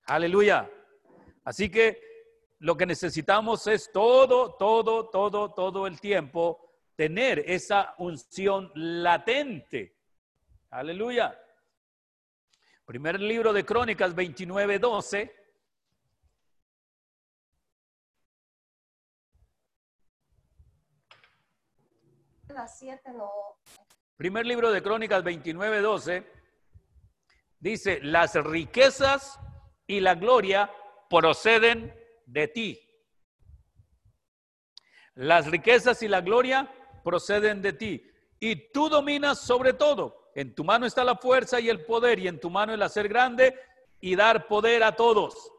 Aleluya. 0.08 0.68
Así 1.44 1.70
que 1.70 2.02
lo 2.58 2.76
que 2.76 2.88
necesitamos 2.88 3.68
es 3.68 3.92
todo, 3.92 4.56
todo, 4.56 5.12
todo, 5.12 5.54
todo 5.54 5.86
el 5.86 6.02
tiempo 6.02 6.65
tener 6.96 7.40
esa 7.40 7.94
unción 7.98 8.72
latente. 8.76 9.96
Aleluya. 10.70 11.40
Primer 12.86 13.20
libro 13.20 13.52
de 13.54 13.66
Crónicas 13.66 14.14
29, 14.14 14.80
12. 14.80 15.46
Las 22.50 22.80
siete 22.80 23.12
no. 23.12 23.30
Primer 24.16 24.46
libro 24.46 24.72
de 24.72 24.82
Crónicas 24.82 25.24
29, 25.24 25.82
12. 25.82 26.32
Dice, 27.60 28.00
las 28.02 28.36
riquezas 28.36 29.40
y 29.88 30.00
la 30.00 30.16
gloria 30.16 30.72
proceden 31.10 31.94
de 32.26 32.48
ti. 32.48 32.82
Las 35.16 35.48
riquezas 35.48 36.02
y 36.04 36.08
la 36.08 36.22
gloria 36.22 36.72
proceden 37.06 37.62
de 37.62 37.72
ti. 37.72 38.04
Y 38.40 38.72
tú 38.72 38.90
dominas 38.90 39.40
sobre 39.40 39.74
todo. 39.74 40.32
En 40.34 40.54
tu 40.54 40.64
mano 40.66 40.86
está 40.88 41.04
la 41.04 41.16
fuerza 41.16 41.60
y 41.62 41.70
el 41.70 41.86
poder, 41.86 42.20
y 42.20 42.28
en 42.28 42.40
tu 42.40 42.50
mano 42.50 42.74
el 42.74 42.82
hacer 42.82 43.08
grande 43.08 43.58
y 44.02 44.16
dar 44.16 44.48
poder 44.48 44.84
a 44.84 44.94
todos. 44.94 45.52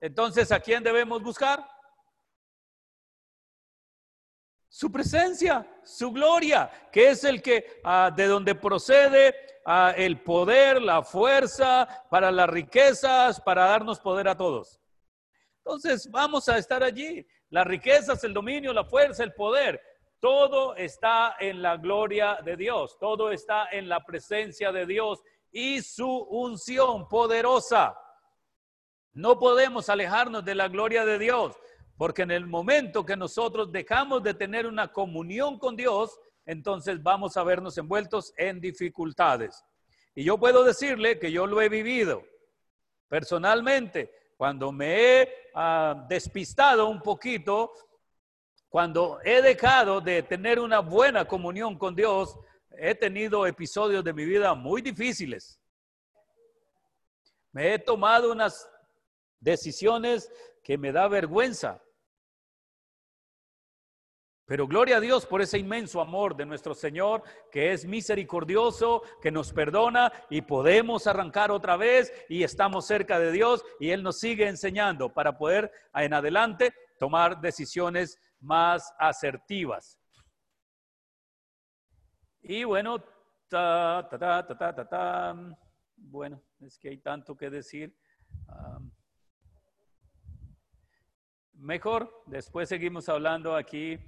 Entonces, 0.00 0.52
¿a 0.52 0.60
quién 0.60 0.84
debemos 0.84 1.22
buscar? 1.22 1.66
Su 4.68 4.92
presencia, 4.92 5.66
su 5.84 6.12
gloria, 6.12 6.70
que 6.92 7.10
es 7.10 7.24
el 7.24 7.42
que 7.42 7.80
ah, 7.82 8.12
de 8.14 8.26
donde 8.26 8.54
procede 8.54 9.34
ah, 9.64 9.92
el 9.96 10.20
poder, 10.22 10.80
la 10.80 11.02
fuerza 11.02 12.04
para 12.10 12.30
las 12.30 12.48
riquezas, 12.48 13.40
para 13.40 13.66
darnos 13.66 14.00
poder 14.00 14.28
a 14.28 14.36
todos. 14.36 14.80
Entonces, 15.64 16.10
vamos 16.10 16.48
a 16.48 16.58
estar 16.58 16.82
allí. 16.82 17.26
Las 17.50 17.66
riquezas, 17.66 18.22
el 18.24 18.32
dominio, 18.32 18.72
la 18.72 18.84
fuerza, 18.84 19.22
el 19.24 19.34
poder, 19.34 19.80
todo 20.22 20.76
está 20.76 21.34
en 21.40 21.62
la 21.62 21.76
gloria 21.76 22.38
de 22.44 22.56
Dios, 22.56 22.96
todo 23.00 23.32
está 23.32 23.66
en 23.72 23.88
la 23.88 24.04
presencia 24.04 24.70
de 24.70 24.86
Dios 24.86 25.20
y 25.50 25.82
su 25.82 26.08
unción 26.08 27.08
poderosa. 27.08 27.98
No 29.14 29.36
podemos 29.36 29.88
alejarnos 29.88 30.44
de 30.44 30.54
la 30.54 30.68
gloria 30.68 31.04
de 31.04 31.18
Dios, 31.18 31.56
porque 31.98 32.22
en 32.22 32.30
el 32.30 32.46
momento 32.46 33.04
que 33.04 33.16
nosotros 33.16 33.72
dejamos 33.72 34.22
de 34.22 34.32
tener 34.34 34.68
una 34.68 34.92
comunión 34.92 35.58
con 35.58 35.74
Dios, 35.74 36.16
entonces 36.46 37.02
vamos 37.02 37.36
a 37.36 37.42
vernos 37.42 37.76
envueltos 37.76 38.32
en 38.36 38.60
dificultades. 38.60 39.64
Y 40.14 40.22
yo 40.22 40.38
puedo 40.38 40.62
decirle 40.62 41.18
que 41.18 41.32
yo 41.32 41.48
lo 41.48 41.60
he 41.60 41.68
vivido 41.68 42.22
personalmente, 43.08 44.14
cuando 44.36 44.70
me 44.70 45.22
he 45.22 45.34
ah, 45.56 46.06
despistado 46.08 46.88
un 46.88 47.02
poquito, 47.02 47.72
cuando 48.72 49.20
he 49.22 49.42
dejado 49.42 50.00
de 50.00 50.22
tener 50.22 50.58
una 50.58 50.78
buena 50.78 51.26
comunión 51.26 51.76
con 51.76 51.94
Dios, 51.94 52.38
he 52.70 52.94
tenido 52.94 53.46
episodios 53.46 54.02
de 54.02 54.14
mi 54.14 54.24
vida 54.24 54.54
muy 54.54 54.80
difíciles. 54.80 55.60
Me 57.52 57.74
he 57.74 57.78
tomado 57.78 58.32
unas 58.32 58.66
decisiones 59.38 60.32
que 60.64 60.78
me 60.78 60.90
da 60.90 61.06
vergüenza. 61.06 61.82
Pero 64.46 64.66
gloria 64.66 64.96
a 64.96 65.00
Dios 65.00 65.26
por 65.26 65.42
ese 65.42 65.58
inmenso 65.58 66.00
amor 66.00 66.34
de 66.34 66.46
nuestro 66.46 66.74
Señor, 66.74 67.22
que 67.50 67.74
es 67.74 67.84
misericordioso, 67.84 69.02
que 69.20 69.30
nos 69.30 69.52
perdona 69.52 70.10
y 70.30 70.40
podemos 70.40 71.06
arrancar 71.06 71.50
otra 71.50 71.76
vez 71.76 72.10
y 72.26 72.42
estamos 72.42 72.86
cerca 72.86 73.18
de 73.18 73.32
Dios 73.32 73.62
y 73.78 73.90
Él 73.90 74.02
nos 74.02 74.18
sigue 74.18 74.48
enseñando 74.48 75.12
para 75.12 75.36
poder 75.36 75.70
en 75.92 76.14
adelante 76.14 76.74
tomar 76.98 77.38
decisiones 77.42 78.18
más 78.42 78.92
asertivas. 78.98 79.98
Y 82.42 82.64
bueno, 82.64 82.98
ta, 83.48 84.06
ta, 84.10 84.18
ta, 84.18 84.46
ta, 84.46 84.74
ta, 84.74 84.88
ta, 84.88 85.56
bueno, 85.96 86.42
es 86.60 86.76
que 86.78 86.88
hay 86.90 86.98
tanto 86.98 87.36
que 87.36 87.48
decir. 87.48 87.96
Mejor, 91.52 92.24
después 92.26 92.68
seguimos 92.68 93.08
hablando 93.08 93.54
aquí. 93.54 93.98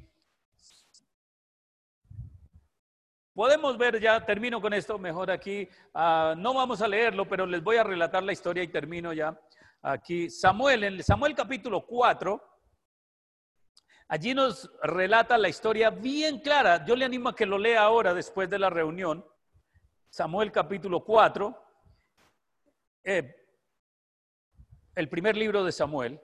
Podemos 3.32 3.78
ver 3.78 4.01
ya, 4.01 4.24
termino 4.24 4.61
con 4.61 4.72
esto, 4.72 4.99
mejor 4.99 5.30
aquí. 5.30 5.68
ah, 5.95 6.35
no 6.37 6.55
vamos 6.55 6.82
a 6.82 6.89
leerlo, 6.89 7.28
pero 7.28 7.47
les 7.47 7.62
voy 7.62 7.76
a 7.76 7.85
relatar 7.85 8.22
la 8.22 8.32
historia 8.32 8.62
y 8.62 8.68
termino 8.68 9.12
ya. 9.12 9.39
Aquí, 9.82 10.30
Samuel, 10.30 10.85
en 10.85 11.03
Samuel 11.03 11.35
capítulo 11.35 11.85
4, 11.87 12.54
Allí 14.09 14.35
nos 14.35 14.71
relata 14.83 15.39
la 15.39 15.49
historia 15.49 15.91
bien 15.91 16.41
clara. 16.41 16.85
Yo 16.85 16.95
le 16.95 17.05
animo 17.05 17.31
a 17.31 17.35
que 17.35 17.47
lo 17.47 17.59
lea 17.59 17.83
ahora 17.83 18.13
después 18.13 18.51
de 18.51 18.59
la 18.59 18.69
reunión. 18.69 19.25
Samuel 20.11 20.53
capítulo 20.53 21.03
4. 21.05 21.57
Eh, 23.05 23.35
el 24.95 25.09
primer 25.09 25.37
libro 25.37 25.65
de 25.65 25.73
Samuel. 25.73 26.21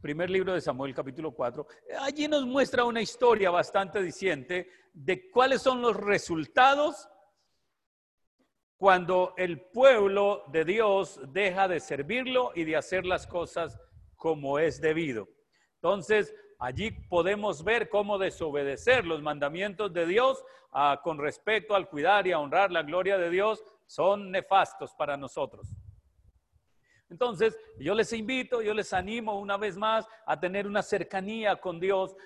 Primer 0.00 0.30
libro 0.30 0.54
de 0.54 0.60
Samuel 0.60 0.94
capítulo 0.94 1.32
4. 1.32 1.66
Allí 2.00 2.26
nos 2.26 2.46
muestra 2.46 2.84
una 2.84 3.02
historia 3.02 3.50
bastante 3.50 4.02
diciente 4.02 4.70
de 4.92 5.30
cuáles 5.30 5.60
son 5.62 5.82
los 5.82 5.96
resultados 5.96 7.08
cuando 8.76 9.34
el 9.36 9.60
pueblo 9.60 10.44
de 10.48 10.64
Dios 10.64 11.20
deja 11.28 11.68
de 11.68 11.80
servirlo 11.80 12.52
y 12.54 12.64
de 12.64 12.76
hacer 12.76 13.06
las 13.06 13.26
cosas 13.26 13.78
como 14.16 14.58
es 14.58 14.80
debido. 14.80 15.33
Entonces, 15.84 16.34
allí 16.58 16.92
podemos 16.92 17.62
ver 17.62 17.90
cómo 17.90 18.16
desobedecer 18.16 19.04
los 19.04 19.20
mandamientos 19.20 19.92
de 19.92 20.06
Dios 20.06 20.42
ah, 20.72 20.98
con 21.04 21.18
respecto 21.18 21.74
al 21.74 21.90
cuidar 21.90 22.26
y 22.26 22.32
a 22.32 22.38
honrar 22.38 22.72
la 22.72 22.82
gloria 22.82 23.18
de 23.18 23.28
Dios 23.28 23.62
son 23.86 24.30
nefastos 24.30 24.94
para 24.94 25.18
nosotros. 25.18 25.68
Entonces, 27.10 27.58
yo 27.78 27.94
les 27.94 28.10
invito, 28.14 28.62
yo 28.62 28.72
les 28.72 28.94
animo 28.94 29.38
una 29.38 29.58
vez 29.58 29.76
más 29.76 30.08
a 30.24 30.40
tener 30.40 30.66
una 30.66 30.82
cercanía 30.82 31.56
con 31.56 31.78
Dios. 31.78 32.16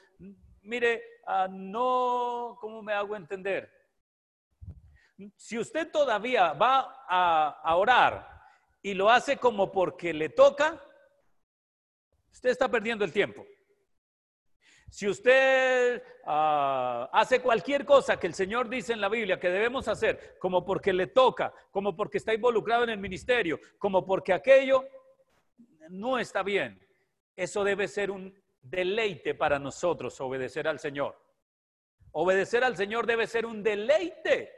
Mire, 0.63 1.03
ah, 1.27 1.49
no, 1.51 2.59
¿cómo 2.61 2.81
me 2.81 2.93
hago 2.93 3.17
entender? 3.17 3.69
Si 5.35 5.59
usted 5.59 5.91
todavía 5.91 6.53
va 6.53 7.05
a, 7.09 7.61
a 7.65 7.75
orar 7.75 8.41
y 8.83 8.95
lo 8.95 9.11
hace 9.11 9.37
como 9.37 9.73
porque 9.73 10.15
le 10.15 10.29
toca, 10.29 10.81
Usted 12.33 12.51
está 12.51 12.68
perdiendo 12.68 13.05
el 13.05 13.12
tiempo. 13.12 13.47
Si 14.91 15.07
usted 15.07 16.03
ah, 16.24 17.11
hace 17.12 17.41
cualquier 17.41 17.85
cosa 17.85 18.18
que 18.18 18.26
el 18.26 18.35
Señor 18.35 18.68
dice 18.68 18.95
en 18.95 19.01
la 19.01 19.09
Biblia 19.09 19.39
que 19.39 19.51
debemos 19.51 19.87
hacer, 19.87 20.39
como 20.39 20.64
porque 20.64 20.93
le 20.93 21.09
toca, 21.09 21.53
como 21.70 21.95
porque 21.95 22.18
está 22.18 22.33
involucrado 22.33 22.85
en 22.85 22.91
el 22.91 22.99
ministerio, 22.99 23.61
como 23.79 24.07
porque 24.07 24.33
aquello 24.33 24.87
no 25.91 26.18
está 26.18 26.43
bien, 26.43 26.81
eso 27.37 27.64
debe 27.64 27.87
ser 27.87 28.11
un 28.11 28.35
deleite 28.62 29.35
para 29.35 29.59
nosotros, 29.59 30.18
obedecer 30.20 30.66
al 30.66 30.79
Señor. 30.79 31.20
Obedecer 32.12 32.64
al 32.64 32.76
Señor 32.76 33.07
debe 33.07 33.26
ser 33.26 33.45
un 33.45 33.62
deleite. 33.62 34.55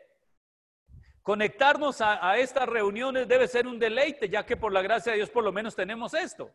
Conectarnos 1.23 2.01
a 2.01 2.39
estas 2.39 2.69
reuniones 2.69 3.29
debe 3.29 3.47
ser 3.49 3.67
un 3.67 3.79
deleite, 3.79 4.29
ya 4.29 4.47
que 4.47 4.57
por 4.57 4.73
la 4.73 4.81
gracia 4.81 5.13
de 5.13 5.19
Dios 5.19 5.31
por 5.31 5.45
lo 5.45 5.53
menos 5.53 5.75
tenemos 5.75 6.15
esto. 6.15 6.51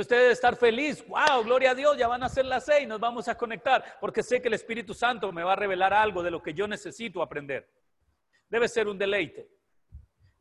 Usted 0.00 0.16
debe 0.16 0.32
estar 0.32 0.56
feliz. 0.56 1.06
Wow, 1.06 1.42
gloria 1.42 1.70
a 1.70 1.74
Dios, 1.74 1.96
ya 1.96 2.06
van 2.06 2.22
a 2.22 2.28
ser 2.28 2.44
las 2.44 2.66
seis, 2.66 2.86
nos 2.86 3.00
vamos 3.00 3.28
a 3.28 3.36
conectar, 3.36 3.96
porque 3.98 4.22
sé 4.22 4.42
que 4.42 4.48
el 4.48 4.54
Espíritu 4.54 4.92
Santo 4.92 5.32
me 5.32 5.42
va 5.42 5.54
a 5.54 5.56
revelar 5.56 5.94
algo 5.94 6.22
de 6.22 6.30
lo 6.30 6.42
que 6.42 6.52
yo 6.52 6.68
necesito 6.68 7.22
aprender. 7.22 7.66
Debe 8.48 8.68
ser 8.68 8.88
un 8.88 8.98
deleite. 8.98 9.48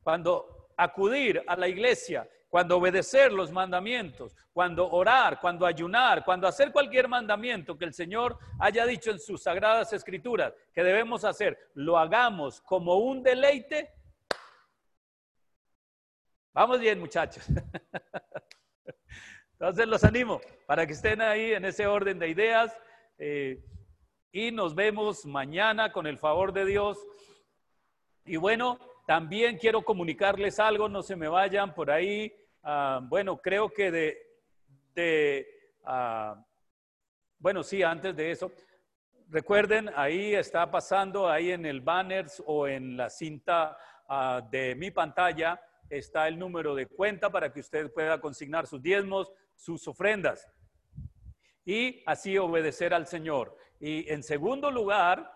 Cuando 0.04 0.72
acudir 0.76 1.42
a 1.48 1.56
la 1.56 1.70
iglesia, 1.70 2.30
cuando 2.50 2.78
obedecer 2.78 3.32
los 3.32 3.50
mandamientos, 3.50 4.36
cuando 4.52 4.92
orar, 4.92 5.40
cuando 5.40 5.66
ayunar, 5.66 6.26
cuando 6.26 6.48
hacer 6.48 6.74
cualquier 6.74 7.08
mandamiento 7.08 7.78
que 7.78 7.86
el 7.86 7.94
Señor 7.94 8.38
haya 8.60 8.86
dicho 8.86 9.10
en 9.10 9.20
sus 9.20 9.44
sagradas 9.44 9.94
escrituras 9.94 10.54
que 10.74 10.84
debemos 10.84 11.24
hacer, 11.24 11.58
lo 11.76 11.98
hagamos 11.98 12.60
como 12.60 12.98
un 12.98 13.24
deleite. 13.24 13.94
Vamos 16.52 16.78
bien, 16.82 17.00
muchachos. 17.00 17.46
Entonces 19.60 19.88
los 19.88 20.04
animo 20.04 20.42
para 20.66 20.86
que 20.86 20.92
estén 20.92 21.22
ahí 21.22 21.54
en 21.54 21.64
ese 21.64 21.88
orden 21.88 22.20
de 22.20 22.28
ideas 22.28 22.78
eh, 23.18 23.64
y 24.34 24.52
nos 24.52 24.76
vemos 24.76 25.26
mañana 25.26 25.94
con 25.94 26.08
el 26.08 26.18
favor 26.18 26.52
de 26.52 26.66
Dios. 26.66 26.98
Y 28.26 28.36
bueno, 28.36 28.78
también 29.08 29.58
quiero 29.58 29.82
comunicarles 29.84 30.60
algo, 30.60 30.90
no 30.90 31.02
se 31.02 31.16
me 31.16 31.30
vayan 31.30 31.74
por 31.74 31.90
ahí. 31.90 32.36
Ah, 32.64 33.00
bueno, 33.02 33.38
creo 33.38 33.70
que 33.70 33.92
de, 33.92 34.18
de 34.94 35.48
ah, 35.86 36.44
bueno, 37.40 37.64
sí, 37.64 37.82
antes 37.82 38.14
de 38.14 38.32
eso, 38.32 38.52
recuerden, 39.30 39.90
ahí 39.96 40.36
está 40.36 40.70
pasando, 40.70 41.30
ahí 41.30 41.52
en 41.52 41.66
el 41.66 41.80
banner 41.80 42.26
o 42.46 42.68
en 42.68 42.98
la 42.98 43.10
cinta 43.10 43.78
ah, 44.10 44.42
de 44.52 44.76
mi 44.76 44.92
pantalla, 44.92 45.62
está 45.90 46.28
el 46.28 46.38
número 46.38 46.76
de 46.76 46.88
cuenta 46.88 47.30
para 47.30 47.54
que 47.54 47.62
usted 47.62 47.94
pueda 47.94 48.20
consignar 48.20 48.68
sus 48.68 48.82
diezmos, 48.82 49.32
sus 49.56 49.88
ofrendas 49.88 50.48
y 51.66 52.04
así 52.06 52.38
obedecer 52.38 52.94
al 52.94 53.08
Señor. 53.08 53.58
Y 53.80 54.10
en 54.12 54.24
segundo 54.24 54.70
lugar, 54.70 55.32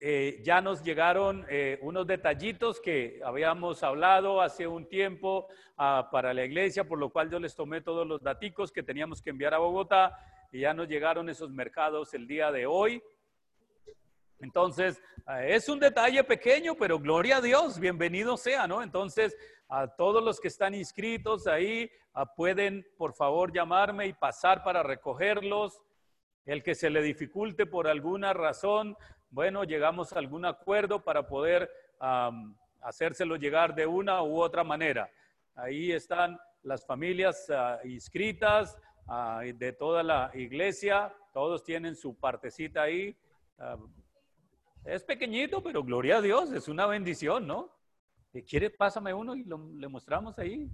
eh, 0.00 0.40
ya 0.42 0.60
nos 0.60 0.82
llegaron 0.82 1.44
eh, 1.50 1.78
unos 1.82 2.06
detallitos 2.06 2.80
que 2.80 3.20
habíamos 3.24 3.82
hablado 3.82 4.40
hace 4.40 4.66
un 4.66 4.88
tiempo 4.88 5.46
ah, 5.76 6.08
para 6.10 6.32
la 6.32 6.44
iglesia, 6.44 6.84
por 6.84 6.98
lo 6.98 7.10
cual 7.10 7.30
yo 7.30 7.38
les 7.38 7.54
tomé 7.54 7.82
todos 7.82 8.06
los 8.06 8.22
daticos 8.22 8.72
que 8.72 8.82
teníamos 8.82 9.20
que 9.20 9.30
enviar 9.30 9.54
a 9.54 9.58
Bogotá 9.58 10.16
y 10.52 10.60
ya 10.60 10.74
nos 10.74 10.88
llegaron 10.88 11.28
esos 11.28 11.50
mercados 11.50 12.14
el 12.14 12.26
día 12.26 12.50
de 12.50 12.66
hoy. 12.66 13.02
Entonces, 14.40 15.02
ah, 15.26 15.44
es 15.44 15.68
un 15.68 15.78
detalle 15.78 16.24
pequeño, 16.24 16.74
pero 16.74 16.98
gloria 16.98 17.36
a 17.36 17.40
Dios, 17.40 17.78
bienvenido 17.78 18.36
sea, 18.38 18.66
¿no? 18.66 18.82
Entonces, 18.82 19.36
a 19.68 19.86
todos 19.86 20.24
los 20.24 20.40
que 20.40 20.48
están 20.48 20.74
inscritos 20.74 21.46
ahí, 21.46 21.90
ah, 22.14 22.34
pueden 22.34 22.86
por 22.96 23.12
favor 23.12 23.52
llamarme 23.52 24.06
y 24.06 24.14
pasar 24.14 24.64
para 24.64 24.82
recogerlos. 24.82 25.82
El 26.46 26.62
que 26.62 26.74
se 26.74 26.88
le 26.88 27.02
dificulte 27.02 27.66
por 27.66 27.86
alguna 27.86 28.32
razón, 28.32 28.96
bueno, 29.28 29.64
llegamos 29.64 30.12
a 30.12 30.18
algún 30.18 30.46
acuerdo 30.46 31.04
para 31.04 31.26
poder 31.26 31.70
hacérselo 32.80 33.36
llegar 33.36 33.74
de 33.74 33.86
una 33.86 34.22
u 34.22 34.40
otra 34.40 34.64
manera. 34.64 35.10
Ahí 35.54 35.92
están 35.92 36.40
las 36.62 36.86
familias 36.86 37.50
ah, 37.50 37.78
inscritas 37.84 38.78
de 39.54 39.72
toda 39.72 40.04
la 40.04 40.30
iglesia, 40.34 41.12
todos 41.34 41.64
tienen 41.64 41.96
su 41.96 42.14
partecita 42.14 42.82
ahí. 42.82 43.16
Es 44.84 45.04
pequeñito, 45.04 45.62
pero 45.62 45.84
gloria 45.84 46.18
a 46.18 46.22
Dios, 46.22 46.52
es 46.52 46.68
una 46.68 46.86
bendición, 46.86 47.46
¿no? 47.46 47.70
Si 48.32 48.42
quiere, 48.42 48.70
pásame 48.70 49.12
uno 49.12 49.36
y 49.36 49.44
le 49.44 49.88
mostramos 49.88 50.38
ahí. 50.38 50.70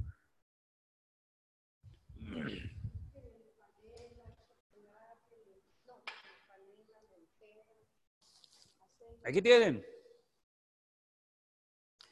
Aquí 9.25 9.43
tienen. 9.43 9.85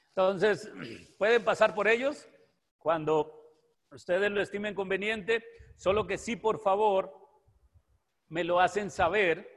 Entonces, 0.09 0.71
pueden 1.17 1.45
pasar 1.45 1.75
por 1.75 1.87
ellos 1.87 2.29
cuando 2.79 3.53
ustedes 3.93 4.31
lo 4.31 4.41
estimen 4.41 4.75
conveniente, 4.75 5.45
solo 5.77 6.07
que 6.07 6.19
sí, 6.19 6.35
por 6.35 6.61
favor, 6.61 7.13
me 8.29 8.43
lo 8.43 8.59
hacen 8.59 8.91
saber 8.91 9.54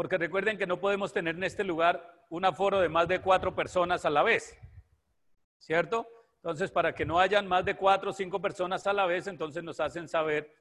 porque 0.00 0.16
recuerden 0.16 0.56
que 0.56 0.66
no 0.66 0.80
podemos 0.80 1.12
tener 1.12 1.36
en 1.36 1.44
este 1.44 1.62
lugar 1.62 2.24
un 2.30 2.46
aforo 2.46 2.80
de 2.80 2.88
más 2.88 3.06
de 3.06 3.20
cuatro 3.20 3.54
personas 3.54 4.06
a 4.06 4.08
la 4.08 4.22
vez, 4.22 4.58
¿cierto? 5.58 6.08
Entonces, 6.36 6.70
para 6.70 6.94
que 6.94 7.04
no 7.04 7.18
hayan 7.18 7.46
más 7.46 7.66
de 7.66 7.76
cuatro 7.76 8.08
o 8.08 8.12
cinco 8.14 8.40
personas 8.40 8.86
a 8.86 8.94
la 8.94 9.04
vez, 9.04 9.26
entonces 9.26 9.62
nos 9.62 9.78
hacen 9.78 10.08
saber, 10.08 10.56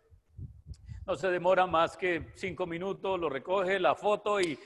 no 1.06 1.16
se 1.16 1.30
demora 1.30 1.66
más 1.68 1.96
que 1.96 2.34
cinco 2.36 2.68
minutos, 2.68 3.18
lo 3.18 3.30
recoge 3.30 3.80
la 3.80 3.96
foto 3.96 4.42
y, 4.42 4.60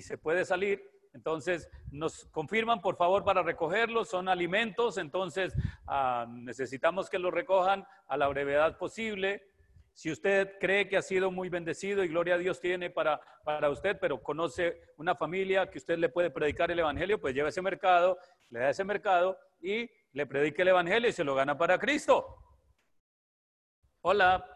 se 0.00 0.18
puede 0.18 0.44
salir. 0.44 0.82
Entonces, 1.14 1.70
nos 1.92 2.24
confirman, 2.32 2.80
por 2.80 2.96
favor, 2.96 3.22
para 3.22 3.44
recogerlos, 3.44 4.08
son 4.08 4.28
alimentos, 4.28 4.98
entonces 4.98 5.54
ah, 5.86 6.26
necesitamos 6.28 7.08
que 7.08 7.20
los 7.20 7.32
recojan 7.32 7.86
a 8.08 8.16
la 8.16 8.26
brevedad 8.26 8.76
posible. 8.76 9.49
Si 9.92 10.10
usted 10.10 10.56
cree 10.58 10.88
que 10.88 10.96
ha 10.96 11.02
sido 11.02 11.30
muy 11.30 11.48
bendecido 11.48 12.02
y 12.02 12.08
gloria 12.08 12.34
a 12.34 12.38
Dios 12.38 12.60
tiene 12.60 12.90
para, 12.90 13.20
para 13.44 13.68
usted, 13.70 13.98
pero 14.00 14.22
conoce 14.22 14.80
una 14.96 15.14
familia 15.14 15.70
que 15.70 15.78
usted 15.78 15.98
le 15.98 16.08
puede 16.08 16.30
predicar 16.30 16.70
el 16.70 16.78
Evangelio, 16.78 17.20
pues 17.20 17.34
lleva 17.34 17.50
ese 17.50 17.60
mercado, 17.60 18.18
le 18.48 18.60
da 18.60 18.70
ese 18.70 18.84
mercado 18.84 19.36
y 19.60 19.90
le 20.12 20.26
predique 20.26 20.62
el 20.62 20.68
Evangelio 20.68 21.08
y 21.08 21.12
se 21.12 21.24
lo 21.24 21.34
gana 21.34 21.58
para 21.58 21.78
Cristo. 21.78 22.36
Hola, 24.02 24.46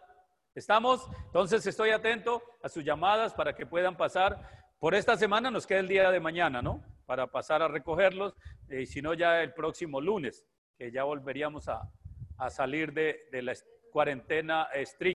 ¿estamos? 0.54 1.06
Entonces 1.26 1.66
estoy 1.66 1.90
atento 1.90 2.42
a 2.62 2.68
sus 2.70 2.82
llamadas 2.82 3.34
para 3.34 3.54
que 3.54 3.66
puedan 3.66 3.96
pasar. 3.96 4.48
Por 4.78 4.94
esta 4.94 5.16
semana 5.16 5.50
nos 5.50 5.66
queda 5.66 5.80
el 5.80 5.88
día 5.88 6.10
de 6.10 6.20
mañana, 6.20 6.62
¿no? 6.62 6.82
Para 7.04 7.26
pasar 7.26 7.60
a 7.60 7.68
recogerlos, 7.68 8.34
eh, 8.70 8.82
y 8.82 8.86
si 8.86 9.02
no 9.02 9.12
ya 9.12 9.42
el 9.42 9.52
próximo 9.52 10.00
lunes, 10.00 10.46
que 10.78 10.90
ya 10.90 11.04
volveríamos 11.04 11.68
a, 11.68 11.82
a 12.38 12.48
salir 12.48 12.94
de, 12.94 13.28
de 13.30 13.42
la 13.42 13.52
cuarentena 13.92 14.64
estricta. 14.74 15.12